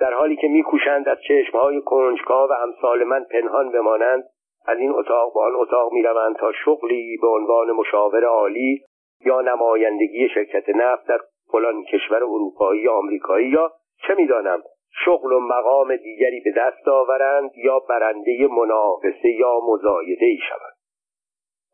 [0.00, 4.24] در حالی که میکوشند از چشمهای کنجکاو و امثال من پنهان بمانند
[4.66, 8.84] از این اتاق به آن اتاق می‌روند تا شغلی به عنوان مشاور عالی
[9.24, 11.18] یا نمایندگی شرکت نفت در
[11.52, 13.72] فلان کشور اروپایی یا آمریکایی یا
[14.06, 14.62] چه می‌دانم
[15.04, 20.74] شغل و مقام دیگری به دست آورند یا برنده مناقصه یا مزایده ای شوند.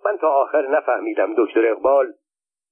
[0.05, 2.13] من تا آخر نفهمیدم دکتر اقبال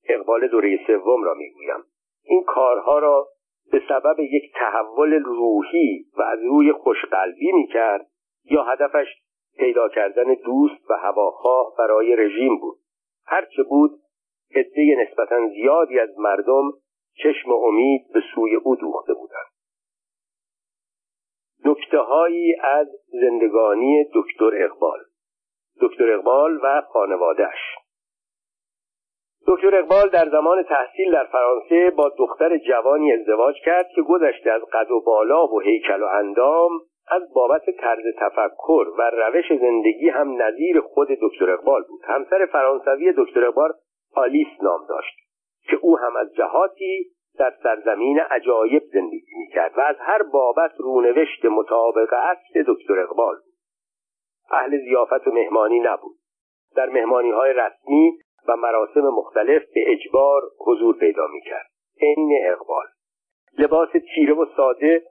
[0.09, 1.85] اقبال دوره سوم را می‌گویم.
[2.25, 3.29] این کارها را
[3.73, 8.07] به سبب یک تحول روحی و از روی خوشقلبی می‌کرد
[8.51, 9.07] یا هدفش
[9.59, 12.77] پیدا کردن دوست و هواخواه برای رژیم بود.
[13.27, 13.91] هرچه بود
[14.55, 16.73] عده نسبتا زیادی از مردم
[17.23, 19.51] چشم امید به سوی او دوخته بودند.
[21.65, 24.99] نکته هایی از زندگانی دکتر اقبال.
[25.81, 27.79] دکتر اقبال و خانوادهش
[29.47, 34.63] دکتر اقبال در زمان تحصیل در فرانسه با دختر جوانی ازدواج کرد که گذشته از
[34.73, 36.71] قد و بالا و هیکل و اندام
[37.11, 42.01] از بابت طرز تفکر و روش زندگی هم نظیر خود دکتر اقبال بود.
[42.05, 43.73] همسر فرانسوی دکتر اقبال
[44.19, 45.17] آلیس نام داشت
[45.71, 47.07] که او هم از جهاتی
[47.39, 53.37] در سرزمین عجایب زندگی می‌کرد و از هر بابت رونوشت مطابق اصل دکتر اقبال
[54.51, 56.17] اهل زیافت و مهمانی نبود.
[56.77, 61.67] در مهمانی های رسمی و مراسم مختلف به اجبار حضور پیدا می‌کرد.
[62.03, 62.87] عین اقبال.
[63.59, 65.03] لباس تیره و ساده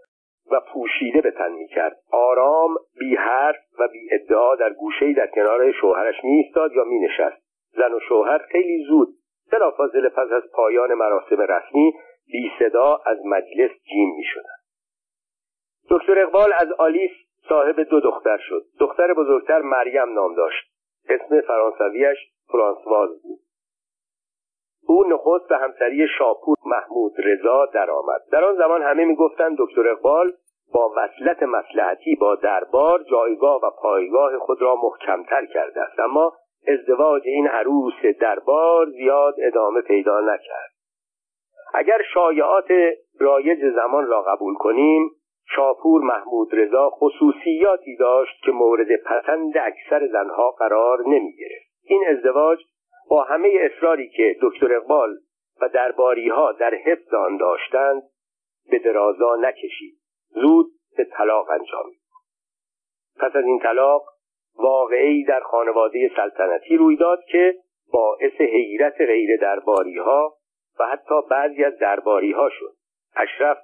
[0.52, 1.98] و پوشیده به تن می‌کرد.
[2.12, 7.47] آرام بی حرف و بی ادعا در گوشهای در کنار شوهرش میایستاد یا مینشست.
[7.78, 9.08] زن و شوهر خیلی زود
[9.52, 11.94] بلافاصله پس از پایان مراسم رسمی
[12.32, 14.58] بی صدا از مجلس جیم می شدن.
[15.90, 17.12] دکتر اقبال از آلیس
[17.50, 18.64] صاحب دو دختر شد.
[18.80, 20.72] دختر بزرگتر مریم نام داشت.
[21.10, 22.18] اسم فرانسویش
[22.52, 23.40] فرانسواز بود.
[24.88, 28.22] او نخست به همسری شاپور محمود رضا درآمد.
[28.32, 30.34] در آن زمان همه می‌گفتند دکتر اقبال
[30.74, 36.00] با وصلت مسلحتی با دربار جایگاه و پایگاه خود را محکمتر کرده است.
[36.00, 36.34] اما
[36.68, 40.72] ازدواج این عروس دربار زیاد ادامه پیدا نکرد.
[41.74, 42.72] اگر شایعات
[43.20, 45.10] رایج زمان را قبول کنیم
[45.56, 52.60] شاپور محمود رضا خصوصیاتی داشت که مورد پسند اکثر زنها قرار نمی گرفت این ازدواج
[53.10, 55.18] با همه اصراری که دکتر اقبال
[55.62, 58.04] و درباری ها در حفظ آن داشتند
[58.72, 59.98] به درازا نکشید.
[60.30, 62.00] زود به طلاق انجامید
[63.20, 64.06] پس از این طلاق
[64.60, 67.56] واقعی در خانواده سلطنتی روی داد که
[67.94, 70.34] باعث حیرت غیر درباری ها
[70.80, 72.74] و حتی بعضی از درباری ها شد.
[73.16, 73.58] اشرف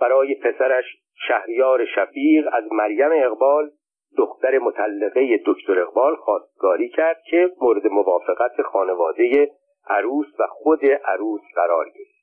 [0.00, 0.84] برای پسرش
[1.28, 3.70] شهریار شفیق از مریم اقبال
[4.16, 9.50] دختر مطلقه دکتر اقبال خواستگاری کرد که مورد موافقت خانواده
[9.86, 12.18] عروس و خود عروس قرار گرفت.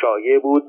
[0.00, 0.62] شایع بود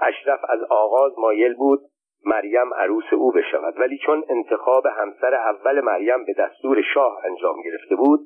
[0.00, 1.80] اشرف از آغاز مایل بود
[2.26, 3.80] مریم عروس او بشود.
[3.80, 8.20] ولی چون انتخاب همسر اول مریم به دستور شاه انجام گرفته بود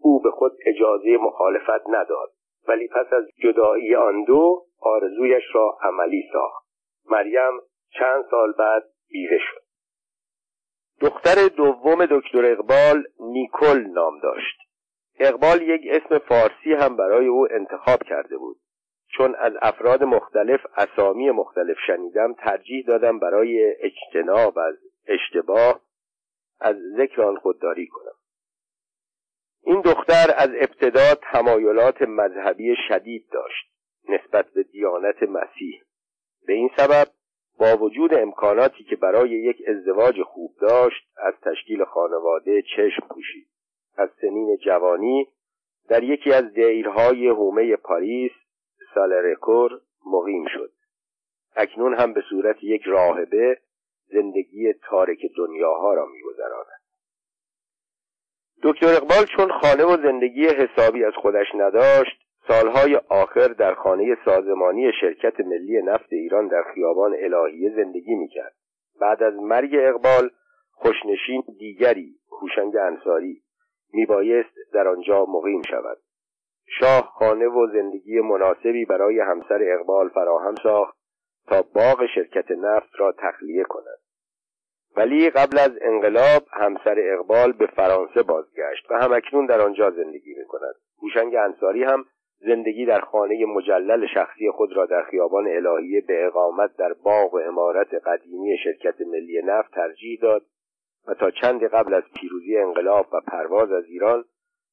[0.00, 2.30] او به خود اجازه مخالفت نداد.
[2.68, 6.66] ولی پس از جدایی آن دو آرزویش را عملی ساخت.
[7.10, 9.62] مریم چند سال بعد بیوه شد.
[11.00, 14.58] دختر دوم دکتر اقبال نیکل نام داشت.
[15.20, 18.56] اقبال یک اسم فارسی هم برای او انتخاب کرده بود.
[19.16, 24.74] چون از افراد مختلف اسامی مختلف شنیدم ترجیح دادم برای اجتناب از
[25.06, 25.80] اشتباه
[26.60, 28.14] از ذکر آن خودداری کنم.
[29.62, 33.72] این دختر از ابتدا تمایلات مذهبی شدید داشت
[34.08, 35.82] نسبت به دیانت مسیح.
[36.46, 37.06] به این سبب
[37.58, 43.48] با وجود امکاناتی که برای یک ازدواج خوب داشت از تشکیل خانواده چشم پوشید.
[43.96, 45.28] از سنین جوانی
[45.88, 48.32] در یکی از دیرهای هومه پاریس
[48.94, 50.72] سالرکور مقیم شد.
[51.56, 53.58] اکنون هم به صورت یک راهبه
[54.06, 56.78] زندگی تارک دنیاها را میگذراند.
[58.62, 64.92] دکتر اقبال چون خانه و زندگی حسابی از خودش نداشت سالهای آخر در خانه سازمانی
[65.00, 68.54] شرکت ملی نفت ایران در خیابان الهیه زندگی می‌کرد.
[69.00, 70.30] بعد از مرگ اقبال
[70.72, 73.42] خوشنشین دیگری هوشنگ انصاری
[73.92, 75.98] میبایست در آنجا مقیم شود.
[76.80, 80.96] شاه خانه و زندگی مناسبی برای همسر اقبال فراهم ساخت
[81.46, 83.98] تا باغ شرکت نفت را تخلیه کند.
[84.96, 90.44] ولی قبل از انقلاب همسر اقبال به فرانسه بازگشت و همکنون در آنجا زندگی می
[90.44, 92.04] کند هوشنگ انصاری هم
[92.40, 97.38] زندگی در خانه مجلل شخصی خود را در خیابان الهیه به اقامت در باغ و
[97.38, 100.42] امارت قدیمی شرکت ملی نفت ترجیح داد
[101.08, 104.24] و تا چند قبل از پیروزی انقلاب و پرواز از ایران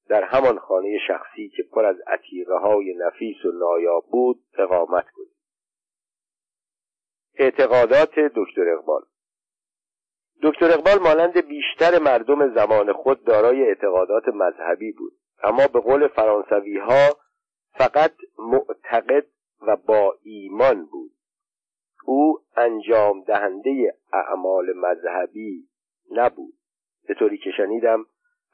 [0.08, 5.36] در همان خانه شخصی که پر از عتیقه های نفیس و نایاب بود اقامت کنید
[7.38, 9.02] اعتقادات دکتر اقبال.
[10.44, 16.78] دکتر اقبال مانند بیشتر مردم زمان خود دارای اعتقادات مذهبی بود اما به قول فرانسوی
[16.78, 17.18] ها
[17.78, 19.26] فقط معتقد
[19.68, 21.12] و با ایمان بود.
[22.06, 25.68] او انجام دهنده اعمال مذهبی
[26.12, 26.54] نبود.
[27.08, 28.06] به طوری که شنیدم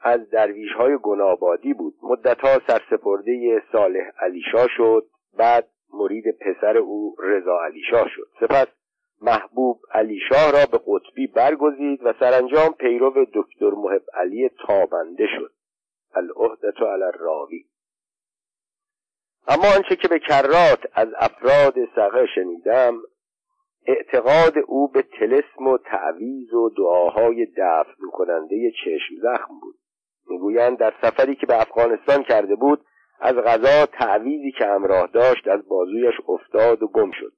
[0.02, 1.94] از درویش های گنابادی بود.
[2.02, 5.06] مدتها سرسپرده صالح علیشا شد
[5.38, 8.28] بعد مرید پسر او رضا علیشا شد.
[8.40, 8.66] سپس
[9.20, 15.52] محبوب علی شاه را به قطبی برگزید و سرانجام پیرو دکتر محب علی تابنده شد.
[16.14, 17.64] العهدة علی الراوی.
[19.48, 23.02] اما آنچه که به کرات از افراد سقه شنیدم
[23.86, 29.74] اعتقاد او به تلسم و تعویز و دعاهای دفن کننده چشم زخم بود.
[30.32, 32.80] می‌گویند در سفری که به افغانستان کرده بود
[33.20, 37.32] از غذا تعویزی که همراه داشت از بازویش افتاد و گم شد.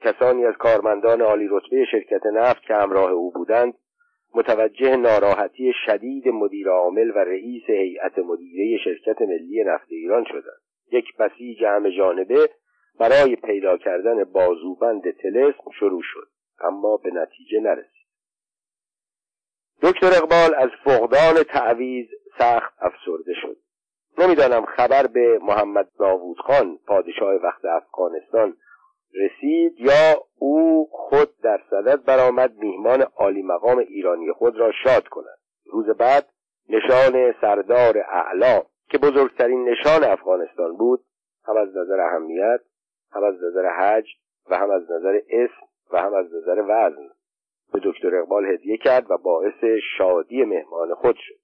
[0.00, 3.74] کسانی از کارمندان عالی رتبه شرکت نفت که همراه او بودند
[4.34, 10.60] متوجه ناراحتی شدید مدیر عامل و رئیس هیئت مدیره شرکت ملی نفت ایران شدند.
[10.92, 12.50] یک بسیج همه جانبه
[12.98, 16.28] برای پیدا کردن بازوبند تلسم شروع شد
[16.60, 18.06] اما به نتیجه نرسید.
[19.82, 22.06] دکتر اقبال از فقدان تعویز
[22.38, 23.56] سخت افسرده شد.
[24.18, 28.56] نمی‌دانم خبر به محمد داوود خان پادشاه وقت افغانستان
[29.14, 35.38] رسید یا او خود در صدد برآمد میهمان عالی مقام ایرانی خود را شاد کند.
[35.72, 36.26] روز بعد
[36.68, 41.04] نشان سردار اعلا که بزرگترین نشان افغانستان بود
[41.44, 42.60] هم از نظر اهمیت
[43.12, 44.06] هم از نظر حج
[44.50, 47.08] و هم از نظر اسم و هم از نظر وزن.
[47.72, 49.64] به دکتر اقبال هدیه کرد و باعث
[49.98, 51.34] شادی مهمان خود شد.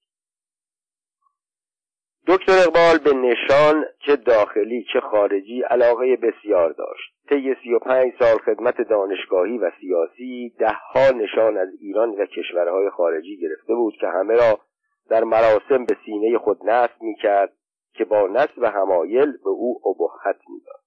[2.29, 7.12] دکتر اقبال به نشان چه داخلی چه خارجی علاقه بسیار داشت.
[7.29, 12.91] طی سی و پنج سال خدمت دانشگاهی و سیاسی دهها نشان از ایران و کشورهای
[12.91, 14.61] خارجی گرفته بود که همه را
[15.09, 17.53] در مراسم به سینه خود نصب می‌کرد
[17.95, 20.81] که با نصب همایل به او ابهت می‌داد.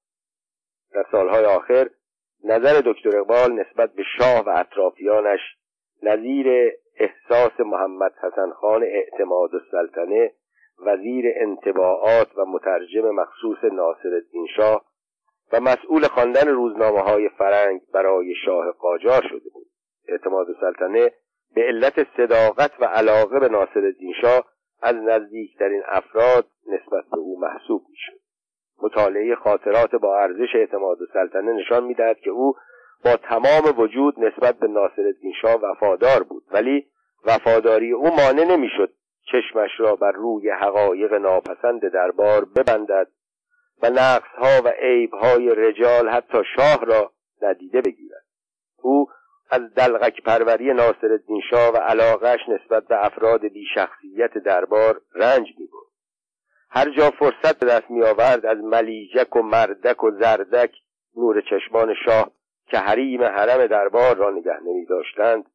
[0.93, 1.89] در سالهای آخر
[2.43, 5.39] نظر دکتر اقبال نسبت به شاه و اطرافیانش
[6.03, 10.31] نظیر احساس محمد حسن خان اعتماد السلطنه
[10.85, 14.21] وزیر انتباعات و مترجم مخصوص ناصر
[14.57, 14.85] شاه
[15.53, 19.67] و مسئول خواندن روزنامه های فرنگ برای شاه قاجار شده بود.
[20.07, 21.11] اعتماد سلطنه
[21.55, 24.45] به علت صداقت و علاقه به ناصر شاه
[24.81, 28.19] از نزدیکترین افراد نسبت به او محسوب می‌شد.
[28.83, 32.53] مطالعه خاطرات با ارزش اعتماد سلطنه نشان می‌دهد که او
[33.05, 36.87] با تمام وجود نسبت به ناصر شاه وفادار بود ولی
[37.25, 38.93] وفاداری او مانع نمی‌شد
[39.31, 43.07] چشمش را بر روی حقایق ناپسند دربار ببندد
[43.83, 47.11] و نقصها و عیبهای رجال حتی شاه را
[47.41, 48.25] ندیده بگیرد
[48.81, 49.07] او
[49.51, 51.19] از دلغک پروری ناصر
[51.49, 55.87] شاه و علاقش نسبت به افراد بی شخصیت دربار رنج می بود.
[56.69, 60.71] هر جا فرصت به دست می آورد از ملیجک و مردک و زردک
[61.15, 62.31] نور چشمان شاه
[62.67, 65.45] که حریم حرم دربار را نگه نمی داشتند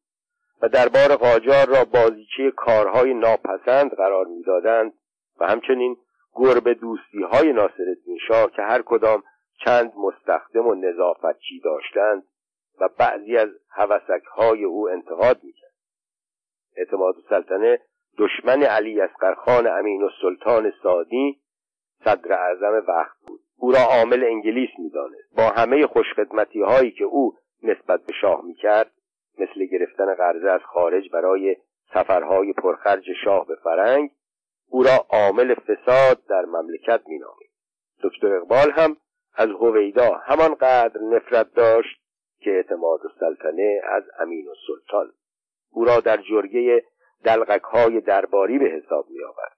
[0.61, 4.93] و دربار قاجار را بازیچه کارهای ناپسند قرار می‌دادند
[5.39, 5.97] و همچنین
[6.35, 7.95] گربه دوستی های ناصر
[8.27, 9.23] شاه که هر کدام
[9.65, 12.23] چند مستخدم و نظافتچی داشتند
[12.81, 15.73] و بعضی از حوثک های او انتقاد می‌کرد.
[16.77, 17.79] اعتماد سلطنه
[18.17, 21.39] دشمن علی اسقرخان امین و سلطان سادی
[22.03, 23.39] صدر اعظم وقت بود.
[23.57, 25.35] او را عامل انگلیس می‌دانست.
[25.37, 28.91] با همه خوشخدمتی هایی که او نسبت به شاه می‌کرد
[29.39, 31.57] مثل گرفتن قرضه از خارج برای
[31.93, 34.11] سفرهای پرخرج شاه به فرنگ
[34.69, 37.49] او را عامل فساد در مملکت مینامید.
[38.03, 38.97] دکتر اقبال هم
[39.35, 42.01] از هویدا همانقدر نفرت داشت
[42.39, 45.11] که اعتماد سلطنه از امین و سلطان.
[45.71, 46.83] او را در جرگه
[47.23, 49.57] دلغک های درباری به حساب می آورد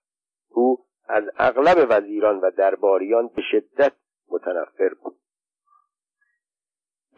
[0.49, 3.93] او از اغلب وزیران و درباریان به شدت
[4.32, 5.17] متنفر بود.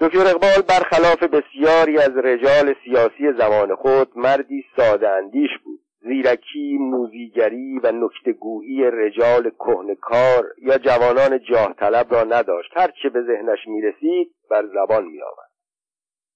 [0.02, 5.80] دکتر اقبال برخلاف بسیاری از رجال سیاسی زمان خود مردی ساده اندیش بود.
[6.02, 12.72] زیرکی موزیگری و نکتگویی رجال کهنکار یا جوانان جاه طلب را نداشت.
[12.76, 15.50] هرچه به ذهنش می‌رسید بر زبان میآورد.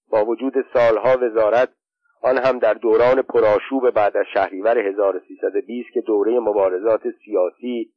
[0.10, 1.70] با وجود سالها وزارت
[2.22, 7.92] آن هم در دوران پرآشوب بعد از شهریور 1320 که دوره مبارزات سیاسی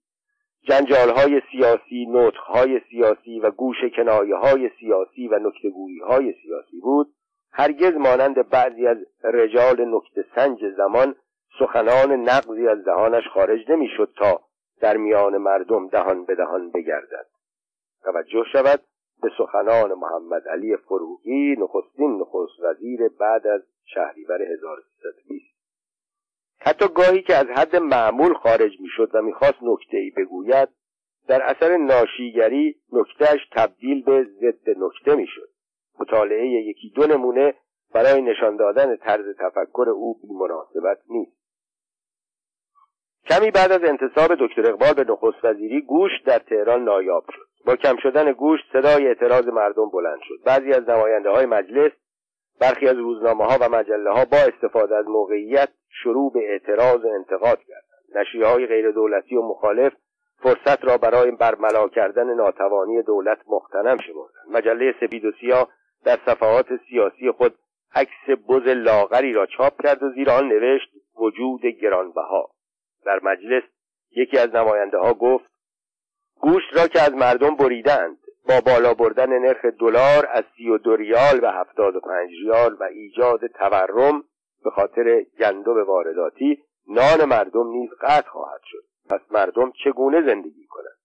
[0.69, 2.07] های سیاسی
[2.47, 7.13] های سیاسی و گوش کنایه های سیاسی و نکتگویی های سیاسی بود.
[7.53, 11.15] هرگز مانند بعضی از رجال نکته سنج زمان
[11.59, 14.41] سخنان نقضی از دهانش خارج نمی‌شد تا
[14.81, 17.27] در میان مردم دهان به دهان بگردد.
[18.03, 18.81] توجه شود
[19.23, 25.56] به سخنان محمد علی فروغی نخستین نخست وزیر بعد از شهریور 1320
[26.59, 30.69] حتی گاهی که از حد معمول خارج می‌شد و می‌خواست نکته ای بگوید
[31.29, 35.49] در اثر ناشیگری نکتهش تبدیل به ضد نکته می‌شد.
[36.01, 37.55] مطالعه یکی دو نمونه
[37.95, 41.37] برای نشان دادن طرز تفکر او بیمناسبت نیست.
[43.31, 47.65] کمی بعد از انتصاب دکتر اقبال به نخست وزیری گوشت در تهران نایاب شد.
[47.67, 50.45] با کم شدن گوشت صدای اعتراض مردم بلند شد.
[50.47, 51.93] بعضی از نماینده های مجلس
[52.61, 55.69] برخی از روزنامه ها و مجله ها با استفاده از موقعیت
[56.03, 58.21] شروع به اعتراض و انتقاد کردند.
[58.21, 59.93] نشریه های غیر دولتی و مخالف
[60.43, 64.47] فرصت را برای برملا کردن ناتوانی دولت مختنم شمردند.
[64.51, 65.69] مجله سپید و سیاه
[66.05, 67.55] در صفحات سیاسی خود
[67.95, 72.51] عکس بز لاغری را چاپ کرد و زیر آن نوشت وجود گرانبها.
[73.05, 73.63] در مجلس
[74.11, 75.51] یکی از نماینده ها گفت
[76.41, 78.19] گوشت را که از مردم بریدند
[78.49, 82.77] با بالا بردن نرخ دلار از سی و دو ریال و هفتاد و پنج ریال
[82.81, 84.25] و ایجاد تورم
[84.65, 88.85] به خاطر گندم وارداتی نان مردم نیز قطع خواهد شد.
[89.11, 90.99] پس مردم چگونه زندگی کنند؟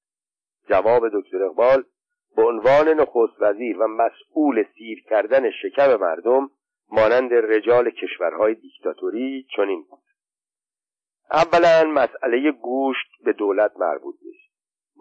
[0.69, 1.83] جواب دکتر اقبال
[2.35, 6.49] به عنوان نخست وزیر و مسئول سیر کردن شکم مردم
[6.91, 10.03] مانند رجال کشورهای دیکتاتوری چنین بود.
[11.31, 14.40] اولا مسئله گوشت به دولت مربوط نیست.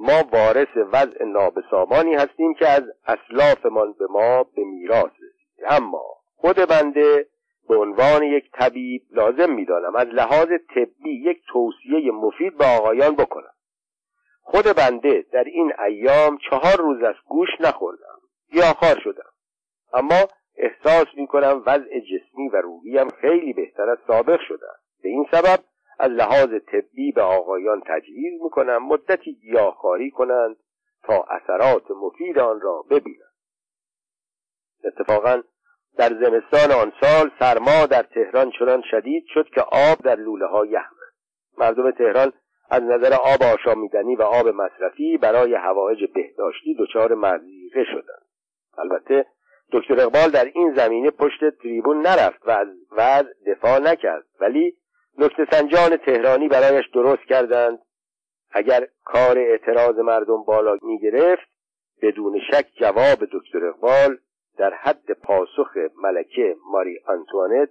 [0.01, 6.05] ما وارث وضع نابسامانی هستیم که از اسلافمان به ما به میراث رسید اما
[6.37, 7.27] خود بنده
[7.69, 13.53] به عنوان یک طبیب لازم می‌دانم از لحاظ طبی یک توصیه مفید به آقایان بکنم.
[14.43, 18.19] خود بنده در این ایام چهار روز از گوش نخوردم.
[18.53, 19.31] گیاهخوار شدم.
[19.93, 25.59] اما احساس می‌کنم وضع جسمی و روحیم خیلی بهتر از سابق شدم به این سبب
[26.01, 30.57] از لحاظ طبی به آقایان تجویز می‌کنم مدتی گیاهخواری کنند
[31.03, 33.31] تا اثرات مفید آن را ببینند.
[34.85, 35.43] اتفاقا
[35.97, 40.67] در زمستان آن سال سرما در تهران چنان شدید شد که آب در لوله ها
[40.67, 40.91] یخ
[41.59, 42.33] مردم تهران
[42.71, 48.27] از نظر آب آشامیدنی و آب مصرفی برای هوایج بهداشتی دچار مضیقه شدند.
[48.79, 49.27] البته
[49.73, 54.77] دکتر اقبال در این زمینه پشت تریبون نرفت و از وضع دفاع نکرد ولی
[55.19, 57.79] نکته سنجان تهرانی برایش درست کردند.
[58.53, 61.49] اگر کار اعتراض مردم بالا می گرفت
[62.03, 64.19] بدون شک جواب دکتر اقبال
[64.59, 67.69] در حد پاسخ ملکه ماری آنتوانت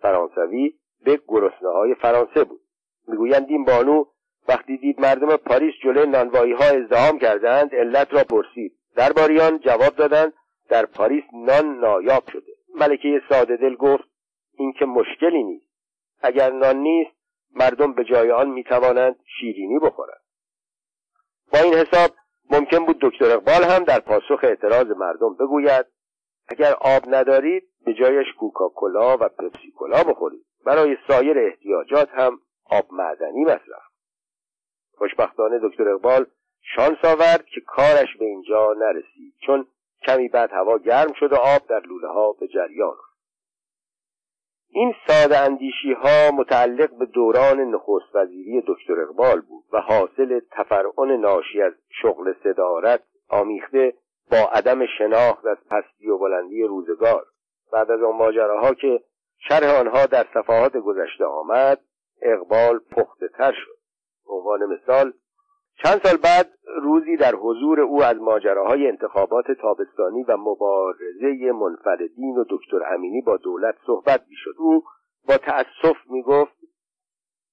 [0.00, 2.60] فرانسوی به گرسنه های فرانسه بود.
[3.08, 4.04] می‌گویند این بانو
[4.48, 8.72] وقتی دید مردم پاریس جلوی نانوایی ها ازدهام کردند علت را پرسید.
[8.96, 10.32] درباریان جواب دادند
[10.68, 12.52] در پاریس نان نایاب شده.
[12.74, 14.04] ملکه ساده دل گفت
[14.58, 15.73] این که مشکلی نیست.
[16.24, 17.16] اگر نان نیست
[17.54, 20.20] مردم به جای آن می‌توانند شیرینی بخورند.
[21.52, 22.10] با این حساب
[22.50, 25.86] ممکن بود دکتر اقبال هم در پاسخ اعتراض مردم بگوید
[26.48, 30.44] اگر آب ندارید به جایش کوکاکولا و پپسیکولا بخورید.
[30.66, 33.82] برای سایر احتیاجات هم آب معدنی مصرف.
[34.98, 36.26] خوشبختانه دکتر اقبال
[36.76, 39.66] شانس آورد که کارش به اینجا نرسید چون
[40.06, 42.96] کمی بعد هوا گرم شد و آب در لوله ها به جریان
[44.76, 51.20] این ساده اندیشی ها متعلق به دوران نخست وزیری دکتر اقبال بود و حاصل تفرعن
[51.20, 51.72] ناشی از
[52.02, 53.94] شغل صدارت آمیخته
[54.30, 57.26] با عدم شناخت از پستی و بلندی روزگار.
[57.72, 59.00] بعد از آن ماجراها که
[59.48, 61.80] شرح آنها در صفحات گذشته آمد
[62.22, 63.78] اقبال پخته تر شد.
[64.28, 65.12] عنوان مثال
[65.82, 66.48] چند سال بعد
[66.82, 73.36] روزی در حضور او از ماجراهای انتخابات تابستانی و مبارزه منفردین و دکتر امینی با
[73.36, 74.54] دولت صحبت می‌شد.
[74.58, 74.82] او
[75.28, 76.52] با تأسف می‌گفت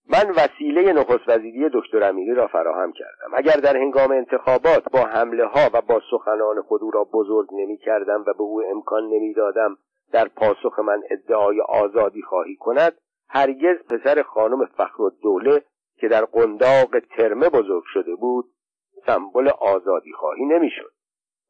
[0.10, 3.32] من وسیله نخست وزیری دکتر امینی را فراهم کردم.
[3.34, 7.78] اگر در هنگام انتخابات با حمله ها و با سخنان خود او را بزرگ نمی
[7.78, 9.78] کردم و به او امکان نمی دادم
[10.12, 12.94] در پاسخ من ادعای آزادی خواهی کند
[13.30, 15.64] هرگز پسر خانم فخر دوله
[16.02, 18.46] که در قنداق ترمه بزرگ شده بود
[19.06, 20.92] سمبل آزادی خواهی نمی‌شد.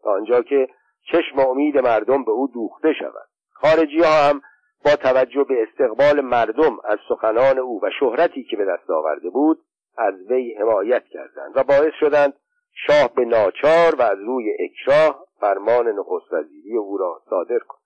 [0.04, 0.68] تا آنجا که
[1.12, 3.30] چشم امید مردم به او دوخته شود.
[3.52, 4.42] خارجی ها هم
[4.86, 9.60] با توجه به استقبال مردم از سخنان او و شهرتی که به دست آورده بود
[9.98, 12.34] از وی حمایت کردند و باعث شدند
[12.88, 17.82] شاه به ناچار و از روی اکراه فرمان نخست وزیری او را صادر کند.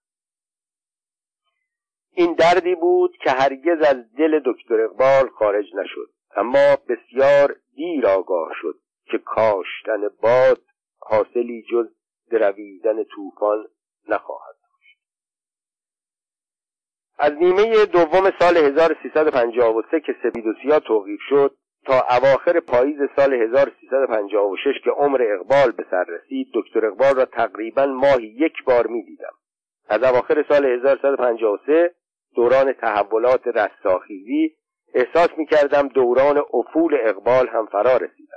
[2.11, 6.14] این دردی بود که هرگز از دل دکتر اقبال خارج نشد.
[6.35, 10.61] اما بسیار دیر آگاه شد که کاشتن باد
[10.99, 11.87] حاصلی جز
[12.31, 13.67] درویدن طوفان
[14.07, 14.97] نخواهد داشت.
[17.17, 21.55] از نیمه دوم سال 1353 که سپید و سیاه توقیف شد
[21.85, 27.85] تا اواخر پاییز سال 1356 که عمر اقبال به سر رسید دکتر اقبال را تقریبا
[27.85, 29.33] ماهی یک بار می دیدم
[29.89, 31.95] از اواخر سال 1353
[32.35, 34.55] دوران تحولات رستاخیزی
[34.95, 38.35] احساس می کردم دوران افول اقبال هم فرا رسیده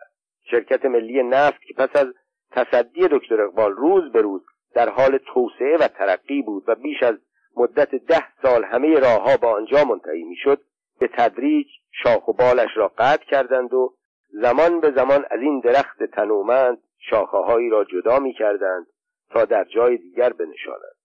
[0.51, 2.07] شرکت ملی نفت که پس از
[2.51, 4.43] تصدی دکتر اقبال روز به روز
[4.75, 7.15] در حال توسعه و ترقی بود و بیش از
[7.57, 10.61] مدت ده سال همه راهها با آنجا منتهی می‌شد
[11.01, 11.67] به تدریج
[12.03, 13.95] شاخ و بالش را قطع کردند و
[14.29, 16.79] زمان به زمان از این درخت تنومند
[17.11, 18.87] شاخه هایی را جدا می کردند
[19.31, 20.97] تا در جای دیگر بنشانند.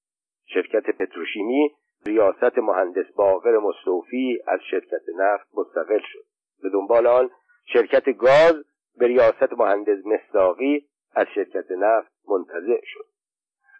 [0.46, 1.72] شرکت پتروشیمی
[2.06, 6.26] ریاست مهندس باقر مستوفی از شرکت نفت مستقل شد.
[6.64, 7.30] به دنبال آن
[7.74, 8.56] شرکت گاز
[8.98, 10.86] به ریاست مهندس مصداقی
[11.16, 13.06] از شرکت نفت منتظر شد.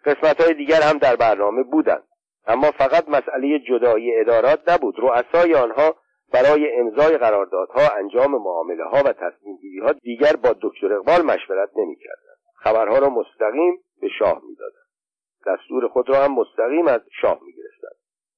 [0.04, 2.04] قسمت های دیگر هم در برنامه بودند
[2.46, 4.94] اما فقط مسئله جدایی ادارات نبود.
[4.98, 5.96] رؤسای آنها
[6.32, 11.70] برای امضای قراردادها انجام معامله ها و تصمیم گیری ها دیگر با دکتر اقبال مشورت
[11.76, 12.38] نمی‌کردند.
[12.54, 14.84] خبرها را مستقیم به شاه می‌دادند.
[15.46, 17.73] دستور خود را هم مستقیم از شاه می‌گرفتند.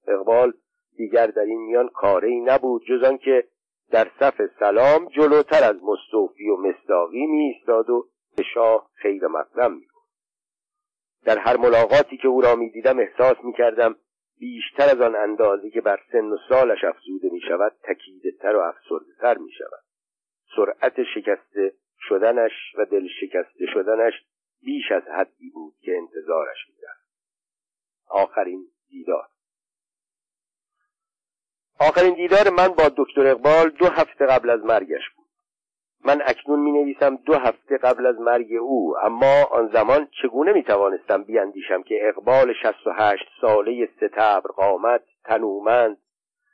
[0.08, 0.52] اقبال
[0.96, 3.44] دیگر در این میان کاری نبود جز آنکه
[3.90, 9.80] در صف سلام جلوتر از مستوفی و مصداقی می ایستاد و به شاه خیر مقدم
[11.24, 13.96] در هر ملاقاتی که او را می دیدم احساس می کردم
[14.38, 18.60] بیشتر از آن اندازه که بر سن و سالش افزوده می شود تکیده تر و
[18.60, 19.84] افسرده تر می شود
[20.56, 21.72] سرعت شکسته
[22.08, 24.12] شدنش و دل شکسته شدنش
[24.62, 26.76] بیش از حدی بود که انتظارش می
[28.08, 29.28] آخرین دیدار.
[31.80, 35.26] آخرین دیدار من با دکتر اقبال دو هفته قبل از مرگش بود.
[36.04, 40.62] من اکنون می نویسم دو هفته قبل از مرگ او اما آن زمان چگونه می
[40.62, 45.98] توانستم بیاندیشم که اقبال شست و هشت ساله ستبر قامت تنومند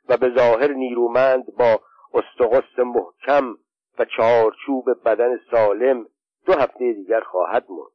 [0.09, 1.81] و به ظاهر نیرومند با
[2.15, 3.57] استقست محکم
[3.99, 6.07] و چارچوب بدن سالم
[6.47, 7.93] دو هفته دیگر خواهد مرد.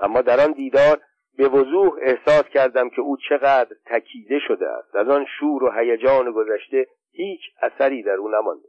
[0.00, 1.00] اما در آن دیدار
[1.36, 4.96] به وضوح احساس کردم که او چقدر تکیده شده است.
[4.96, 8.68] از آن شور و هیجان گذشته هیچ اثری در او نمانده.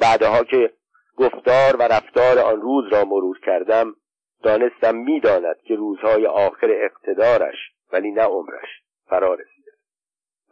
[0.00, 0.72] بعدها که
[1.16, 3.94] گفتار و رفتار آن روز را مرور کردم
[4.42, 7.56] دانستم می‌داند که روزهای آخر اقتدارش
[7.92, 8.68] ولی نه عمرش
[9.06, 9.70] فرا رسیده.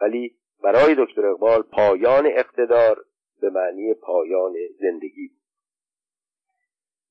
[0.00, 3.04] ولی برای دکتر اقبال پایان اقتدار
[3.40, 5.41] به معنی پایان زندگی بود.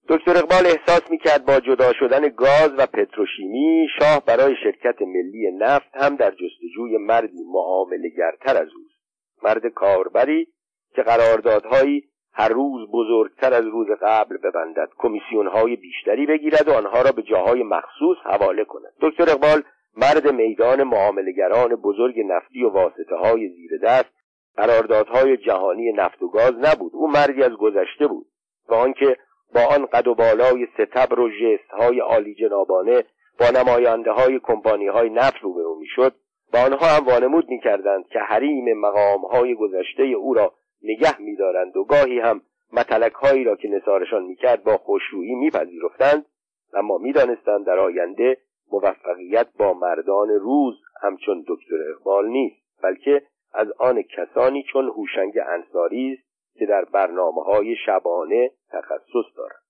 [0.10, 5.90] دکتر اقبال احساس می‌کرد با جدا شدن گاز و پتروشیمی شاه برای شرکت ملی نفت
[5.94, 9.02] هم در جستجوی مردی معامله گرتر از اوست.
[9.44, 10.48] مرد کاربری
[10.96, 12.04] که قراردادهایی
[12.34, 17.22] هر روز بزرگتر از روز قبل ببندد کمیسیون های بیشتری بگیرد و آنها را به
[17.22, 18.94] جاهای مخصوص حواله کند.
[19.02, 19.64] دکتر اقبال
[19.98, 24.14] مرد میدان معاملگران بزرگ نفتی و واسطه های زیر دست
[24.58, 26.92] قراردادهای جهانی نفت و گاز نبود.
[26.96, 28.26] او مردی از گذشته بود
[28.70, 29.18] و آنکه
[29.54, 33.04] با آن قد و بالای ستبر و جست های عالی جنابانه
[33.40, 36.14] با نماینده های کمپانی های نفت روبرو می‌شد
[36.54, 40.54] با آنها هم وانمود می‌کردند که حریم مقام های گذشته او را
[40.84, 42.42] نگه میدارند و گاهی هم
[42.74, 46.26] متلک هایی را که نثارشان می‌کرد با خوشرویی میپذیرفتند
[46.74, 48.38] اما می‌دانستند در آینده
[48.72, 53.22] موفقیت با مردان روز همچون دکتر اقبال نیست بلکه
[53.54, 59.62] از آن کسانی چون هوشنگ انصاری است که در برنامه های شبانه تخصص دارند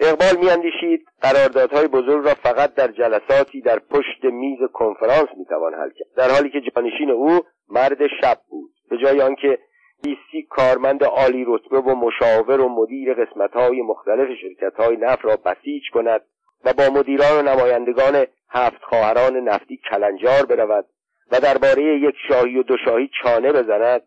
[0.00, 6.08] اقبال میاندیشید قراردادهای بزرگ را فقط در جلساتی در پشت میز کنفرانس می‌توان حل کرد
[6.16, 8.70] در حالی که جانشین او مرد شب بود.
[8.90, 9.58] به جای آنکه
[10.02, 16.20] بیستی کارمند عالی رتبه و مشاور و مدیر قسمتهای مختلف شرکتهای نفت را بسیج کند
[16.64, 20.86] و با مدیران و نمایندگان هفت خواهران نفتی کلنجار برود
[21.32, 24.02] و درباره یک شاهی و دو شاهی چانه بزند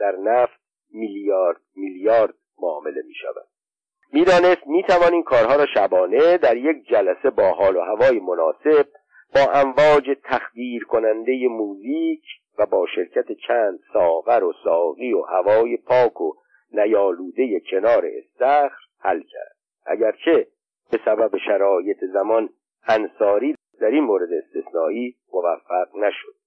[0.00, 0.65] در نفت
[0.96, 3.46] میلیارد میلیارد معامله می شود
[4.12, 8.88] می‌دانست می‌توان این کارها را شبانه در یک جلسه با حال و هوای مناسب
[9.34, 12.22] با امواج تخدیر کننده موزیک
[12.58, 16.32] و با شرکت چند ساغر و ساقی و هوای پاک و
[16.72, 19.56] نیالوده کنار استخر حل کرد.
[19.86, 20.46] اگرچه
[20.90, 22.48] به سبب شرایط زمان
[22.88, 26.45] انصاری در این مورد استثنایی موفق نشد.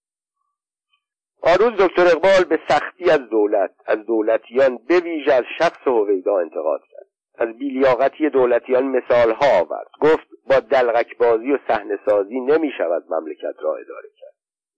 [1.42, 6.82] آروز دکتر اقبال به سختی از دولت از دولتیان به ویژه از شخص هویدا انتقاد
[6.92, 7.06] کرد.
[7.36, 9.88] از بیلیاقتی دولتیان مثالها آورد.
[10.02, 14.34] گفت با دلغک بازی و صحنه سازی نمی شود مملکت را اداره کرد.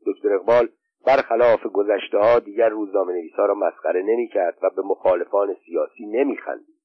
[0.06, 0.70] دکتر اقبال
[1.06, 6.38] برخلاف گذشته ها دیگر روزنامه نویسا را مسخره نمی کرد و به مخالفان سیاسی نمی
[6.38, 6.82] خندید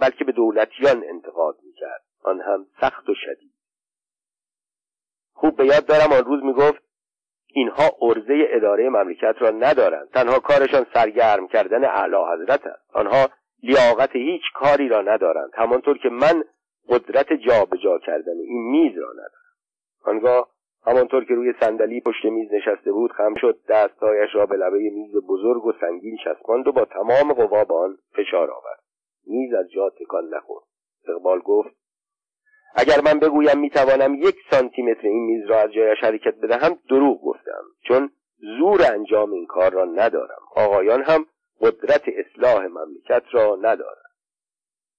[0.00, 3.52] بلکه به دولتیان انتقاد می کرد آن هم سخت و شدید.
[5.32, 6.89] خوب به یاد دارم آن روز می گفت
[7.54, 10.08] اینها عرضه اداره مملکت را ندارند.
[10.08, 12.96] تنها کارشان سرگرم کردن اعلی حضرت است.
[12.96, 13.28] آنها
[13.62, 15.50] لیاقت هیچ کاری را ندارند.
[15.54, 16.44] همانطور که من
[16.88, 19.30] قدرت جابجا جا کردن این میز را ندارم.
[20.04, 20.48] آنگاه
[20.86, 23.58] همانطور که روی صندلی پشت میز نشسته بود خم شد.
[23.68, 27.98] دستهایش را به لبه میز بزرگ و سنگین چسباند و با تمام قوا به آن
[28.16, 28.80] فشار آورد.
[29.26, 30.64] میز از جا تکان نخورد.
[31.08, 31.79] اقبال گفت
[32.74, 37.22] اگر من بگویم می‌توانم یک سانتی متر این میز را از جایش حرکت بدهم دروغ
[37.22, 38.10] گفتم چون
[38.58, 40.40] زور انجام این کار را ندارم.
[40.56, 41.26] آقایان هم
[41.60, 44.10] قدرت اصلاح مملکت را ندارند.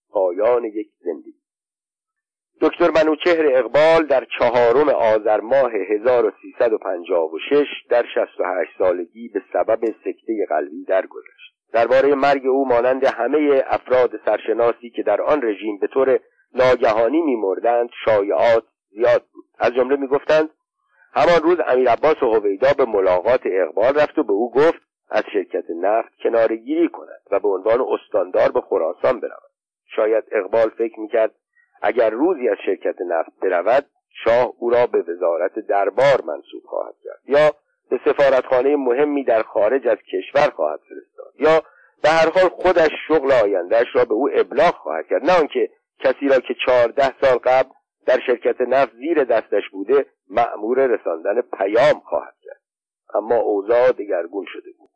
[0.09, 1.41] پایان یک زندگی.
[2.61, 10.83] دکتر منوچهر اقبال در چهارم آذر ماه 1356 در 68 سالگی به سبب سکته قلبی
[10.83, 11.55] درگذشت.
[11.73, 16.19] درباره مرگ او مانند همه افراد سرشناسی که در آن رژیم به طور
[16.55, 19.45] ناگهانی میمردند شایعات زیاد بود.
[19.59, 20.49] از جمله می‌گفتند
[21.13, 25.23] همان روز امیر عباس و هویدا به ملاقات اقبال رفت و به او گفت از
[25.33, 29.51] شرکت نفت کنارگیری کند و به عنوان استاندار به خراسان برود.
[29.95, 31.31] شاید اقبال فکر می‌کرد
[31.81, 33.85] اگر روزی از شرکت نفت برود
[34.23, 37.19] شاه او را به وزارت دربار منصوب خواهد کرد.
[37.25, 37.51] یا
[37.89, 41.33] به سفارتخانه مهمی در خارج از کشور خواهد فرستاد.
[41.39, 41.61] یا
[42.03, 45.23] به هر حال خودش شغل آیندهش را به او ابلاغ خواهد کرد.
[45.23, 45.69] نه آنکه
[46.03, 47.69] کسی را که چهارده سال قبل
[48.05, 52.61] در شرکت نفت زیر دستش بوده مأمور رساندن پیام خواهد کرد.
[53.13, 54.89] اما اوضاع دگرگون شده بود.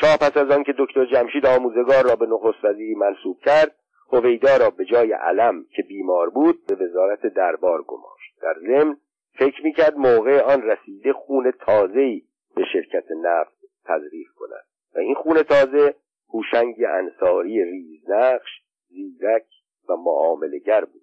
[0.00, 3.76] شاه پس از آنکه دکتر جمشید آموزگار را به نخست وزیری منصوب کرد
[4.12, 8.40] هویدا را به جای علم که بیمار بود به وزارت دربار گماشت.
[8.42, 8.96] در ضمن
[9.38, 12.22] فکر می‌کرد موقع آن رسیده خون تازه‌ای
[12.56, 14.64] به شرکت نفت تزریق کند.
[14.94, 15.94] و این خون تازه
[16.34, 19.46] هوشنگ انصاری ریزنقش زیرک
[19.88, 21.02] و معاملگر بود.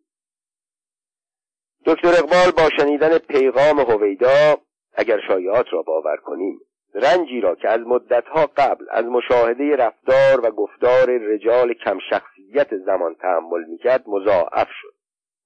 [1.86, 4.58] دکتر اقبال با شنیدن پیغام هویدا
[4.94, 6.60] اگر شایعات را باور کنیم
[6.94, 13.16] رنجی را که از مدتها قبل از مشاهده رفتار و گفتار رجال کم شخصیت زمان
[13.16, 14.94] تحمل می‌کرد مضاعف شد.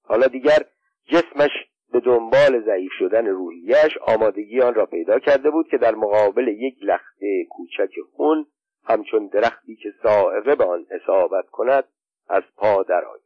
[0.04, 0.58] حالا دیگر
[1.06, 1.50] جسمش
[1.92, 6.74] به دنبال ضعیف شدن روحیش آمادگی آن را پیدا کرده بود که در مقابل یک
[6.82, 8.46] لخته کوچک خون
[8.84, 11.84] همچون درختی که سائقه به آن اصابت کند
[12.28, 13.21] از پا درآید.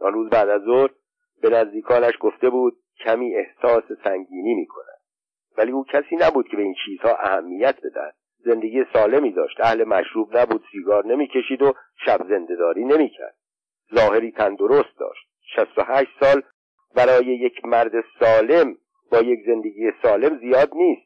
[0.00, 0.90] آن روز بعد از ظهر
[1.42, 4.96] به نزدیکانش گفته بود کمی احساس سنگینی می کند
[5.58, 8.14] ولی او کسی نبود که به این چیزها اهمیت بدهد.
[8.38, 9.60] زندگی سالمی داشت.
[9.60, 11.72] اهل مشروب نبود سیگار نمی‌کشید و
[12.04, 13.36] شب زندهداری نمی‌کرد.
[13.94, 15.28] ظاهری تندرست داشت.
[15.54, 16.42] شست و هشت سال
[16.96, 18.76] برای یک مرد سالم
[19.12, 21.05] با یک زندگی سالم زیاد نیست.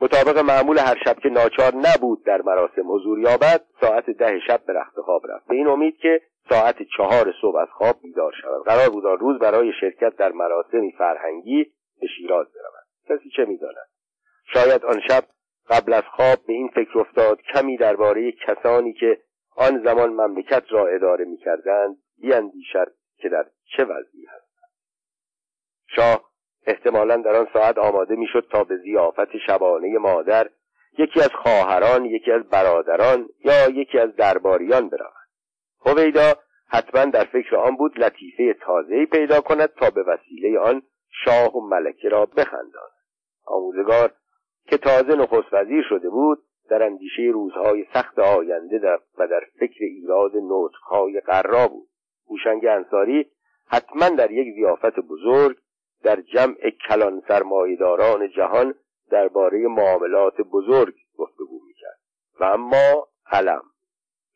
[0.00, 4.72] مطابق معمول هر شب که ناچار نبود در مراسم حضور یابد ساعت ده شب به
[4.72, 5.46] رخت خواب رفت.
[5.46, 9.38] به این امید که ساعت چهار صبح از خواب بیدار شود قرار بود آن روز
[9.38, 13.88] برای شرکت در مراسمی فرهنگی به شیراز برود کسی چه می‌داند؟
[14.54, 15.24] شاید آن شب
[15.68, 19.18] قبل از خواب به این فکر افتاد کمی درباره کسانی که
[19.56, 23.46] آن زمان مملکت را اداره می‌کردند بیاندیشد که در
[23.76, 24.70] چه وضعی هستند.
[25.96, 26.30] شاه
[26.66, 30.48] احتمالا در آن ساعت آماده می‌شد تا به زیافت شبانه مادر
[30.98, 35.12] یکی از خواهران یکی از برادران یا یکی از درباریان برود.
[35.86, 36.32] هویدا
[36.68, 40.82] حتما در فکر آن بود لطیفه تازهی پیدا کند تا به وسیله آن
[41.24, 42.96] شاه و ملکه را بخنداند.
[43.46, 44.12] آموزگار
[44.66, 46.38] که تازه نخست وزیر شده بود
[46.70, 51.88] در اندیشه روزهای سخت آینده در و در فکر ایراد نطقهای قرا بود.
[52.30, 53.30] هوشنگ انصاری
[53.66, 55.56] حتما در یک زیافت بزرگ
[56.02, 58.74] در جمع کلان سرمایهداران جهان
[59.10, 61.98] درباره معاملات بزرگ گفتگو می‌کرد.
[62.40, 63.62] و اما علم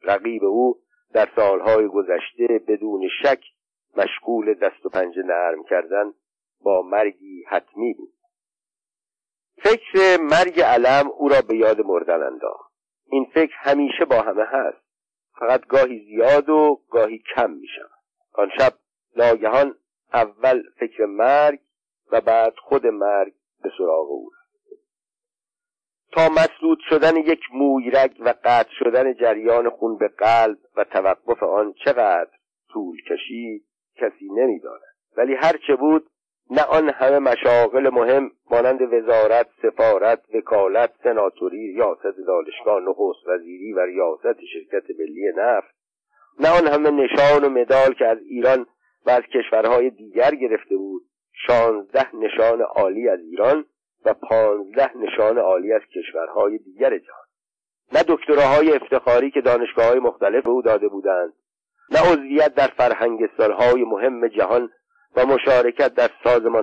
[0.02, 0.80] رقیب او
[1.12, 3.44] در سالهای گذشته بدون شک
[3.96, 6.14] مشغول دست و پنجه نرم کردن
[6.60, 8.12] با مرگی حتمی بود.
[9.62, 12.72] فکر مرگ علم او را به یاد مردن انداخت.
[13.06, 14.90] این فکر همیشه با همه هست.
[15.38, 18.00] فقط گاهی زیاد و گاهی کم می شود
[18.32, 18.72] آن شب
[19.16, 19.74] ناگهان
[20.12, 21.60] اول فکر مرگ
[22.12, 23.32] و بعد خود مرگ
[23.62, 24.30] به سراغ او
[26.12, 31.72] تا مسدود شدن یک مویرگ و قطع شدن جریان خون به قلب و توقف آن
[31.84, 32.30] چقدر
[32.72, 33.64] طول کشید
[33.96, 34.90] کسی نمی‌داند.
[35.16, 36.10] ولی هر چه بود
[36.50, 43.80] نه آن همه مشاغل مهم مانند وزارت سفارت وکالت سناتوری ریاست دانشگاه نخست وزیری و
[43.80, 45.74] ریاست شرکت ملی نفت
[46.40, 48.66] نه آن همه نشان و مدال که از ایران
[49.06, 51.02] و از کشورهای دیگر گرفته بود.
[51.46, 53.64] شانزده نشان عالی از ایران
[54.04, 57.26] و پانزده نشان عالی از کشورهای دیگر جهان.
[57.92, 61.32] نه دکتراهای افتخاری که دانشگاه های مختلف او داده بودند
[61.90, 64.70] نه عضویت در فرهنگستانهای مهم جهان
[65.16, 66.10] و مشارکت در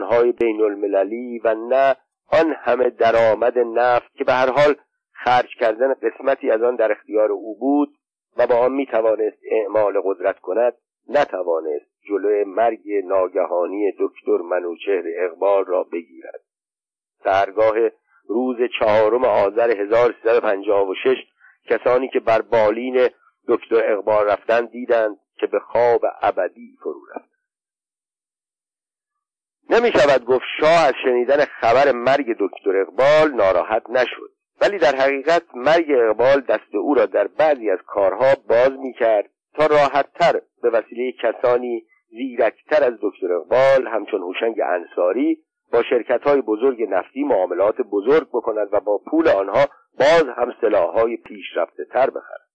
[0.01, 1.95] های بین المللی و نه
[2.31, 4.75] آن همه درآمد نفت که به هر حال
[5.13, 7.89] خرج کردن قسمتی از آن در اختیار او بود
[8.37, 10.73] و با آن می توانست اعمال قدرت کند
[11.09, 16.41] نتوانست جلوی مرگ ناگهانی دکتر منوچهر اقبال را بگیرد.
[17.23, 17.75] سرگاه
[18.27, 21.17] روز چهارم آذر 1356
[21.65, 23.07] کسانی که بر بالین
[23.47, 27.37] دکتر اقبال رفتن دیدند که به خواب ابدی فرو رفت.
[29.69, 34.31] نمی شود گفت شاه از شنیدن خبر مرگ دکتر اقبال ناراحت نشد.
[34.61, 39.29] ولی در حقیقت مرگ اقبال دست او را در بعضی از کارها باز می کرد
[39.53, 46.41] تا راحتتر به وسیله کسانی زیرکتر از دکتر اقبال همچون هوشنگ انصاری با شرکت های
[46.41, 49.65] بزرگ نفتی معاملات بزرگ بکند و با پول آنها
[49.99, 52.47] باز هم سلاحهای پیشرفته تر بخرد.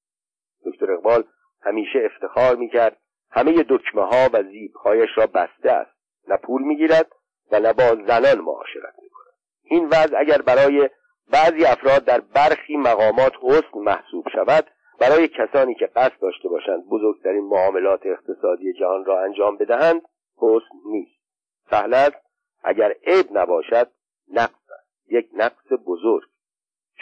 [0.67, 1.25] دکتر اقبال
[1.63, 2.97] همیشه افتخار می‌کرد
[3.31, 5.91] همه دکمه ها و زیبهایش را بسته است.
[6.29, 7.13] نه پول می‌گیرد
[7.53, 9.35] و نه با زنان معاشرت می‌کند.
[9.63, 10.91] این وضع اگر برای
[11.33, 14.67] بعضی افراد در برخی مقامات حسن محسوب شود
[15.01, 20.03] برای کسانی که قصد داشته باشند بزرگترین معاملات اقتصادی جهان را انجام بدهند
[20.37, 21.23] حسن نیست.
[21.71, 22.17] سهل است
[22.65, 23.91] اگر عیب نباشد
[24.33, 25.13] نقص است.
[25.13, 26.29] یک نقص بزرگ.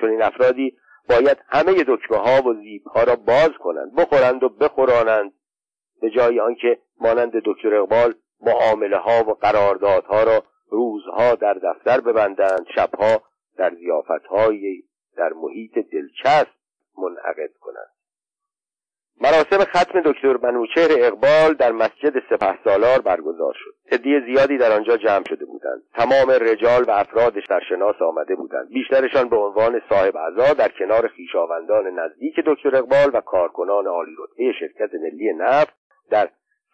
[0.01, 0.77] چون این افرادی
[1.09, 5.33] باید همه دکمه ها و زیب ها را باز کنند بخورند و بخورانند
[6.01, 12.67] به جای آنکه مانند دکتر اقبال معامله ها و قراردادها را روزها در دفتر ببندند
[12.75, 13.23] شبها
[13.57, 14.85] در زیافتهایی
[15.17, 16.60] در محیط دلچسب
[17.01, 17.91] منعقد کنند
[19.23, 23.75] مراسم ختم دکتر منوچهر اقبال در مسجد سپه سالار برگزار شد.
[23.93, 25.83] عده زیادی در آنجا جمع شده بودند.
[25.95, 28.69] تمام رجال و افرادش در شناس آمده بودند.
[28.69, 34.53] بیشترشان به عنوان صاحب اعضا در کنار خویشاوندان نزدیک دکتر اقبال و کارکنان عالی رتبه
[34.61, 35.75] شرکت ملی نفت
[36.11, 36.29] در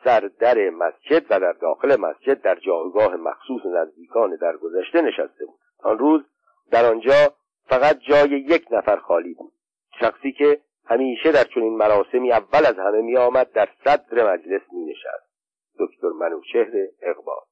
[0.05, 6.23] سردر مسجد و در داخل مسجد در جایگاه مخصوص نزدیکان درگذشته نشسته بود آن روز
[6.71, 7.35] در آنجا
[7.69, 9.53] فقط جای یک نفر خالی بود.
[10.01, 14.85] شخصی که همیشه در چنین مراسمی اول از همه می آمد در صدر مجلس می
[14.85, 15.27] نشست
[15.79, 17.43] دکتر منوچهر اقبال.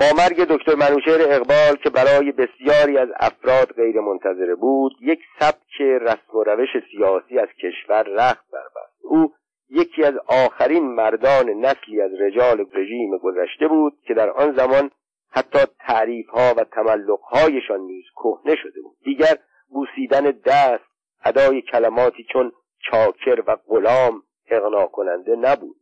[0.00, 5.80] با مرگ دکتر منوچهر اقبال که برای بسیاری از افراد غیر منتظره بود یک سبک
[5.80, 9.32] رسم و روش سیاسی از کشور رخت بربست او
[9.70, 14.90] یکی از آخرین مردان نسلی از رجال رژیم گذشته بود که در آن زمان
[15.30, 18.96] حتی تعریف ها و تملق هایشان نیز کهنه شده بود.
[19.04, 19.38] دیگر
[19.68, 20.93] بوسیدن دست
[21.24, 22.52] ادای کلماتی چون
[22.90, 25.76] چاکر و غلام اغنا کننده نبود.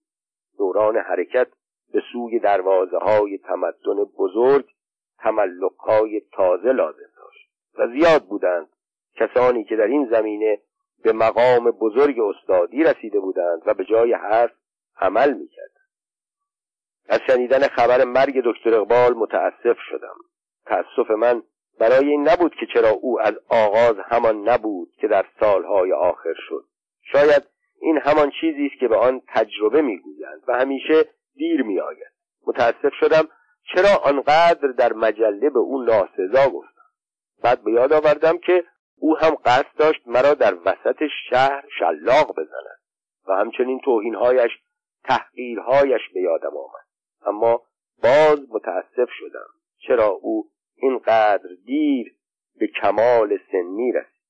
[0.58, 1.48] دوران حرکت
[1.92, 4.66] به سوی دروازه های تمدن بزرگ
[5.18, 7.48] تملق های تازه لازم داشت
[7.78, 8.68] و زیاد بودند.
[9.14, 10.58] کسانی که در این زمینه
[11.02, 14.52] به مقام بزرگ استادی رسیده بودند و به جای حرف
[15.00, 15.72] عمل می‌کردند.
[17.08, 20.16] از شنیدن خبر مرگ دکتر اقبال متاسف شدم.
[20.66, 21.42] تأسف من
[21.78, 26.64] برای این نبود که چرا او از آغاز همان نبود که در سالهای آخر شد.
[27.12, 27.42] شاید
[27.80, 31.04] این همان چیزی است که به آن تجربه می‌گویند و همیشه
[31.34, 32.12] دیر میآید.
[32.46, 33.28] متاسف شدم
[33.74, 36.82] چرا آنقدر در مجله به او ناسزا گفتم.
[37.42, 38.64] بعد به یاد آوردم که
[38.98, 42.80] او هم قصد داشت مرا در وسط شهر شلاق بزند
[43.28, 44.50] و همچنین توهینهایش
[45.04, 46.86] تحقیرهایش به یادم آمد.
[47.26, 47.62] اما
[48.02, 49.46] باز متاسف شدم
[49.86, 50.51] چرا او
[50.82, 52.16] اینقدر دیر
[52.58, 54.22] به کمال سنی رسید.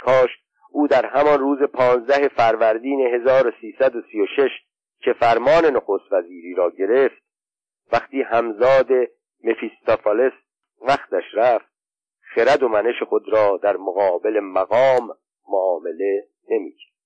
[0.00, 0.30] کاش
[0.70, 4.50] او در همان روز پانزده فروردین 1336
[5.00, 7.22] که فرمان نخست وزیری را گرفت
[7.92, 8.88] وقتی همزاد
[9.44, 10.32] مفیستافالس
[10.80, 11.68] وقتش رفت
[12.34, 15.16] خرد و منش خود را در مقابل مقام
[15.48, 16.97] معامله نمی‌کرد.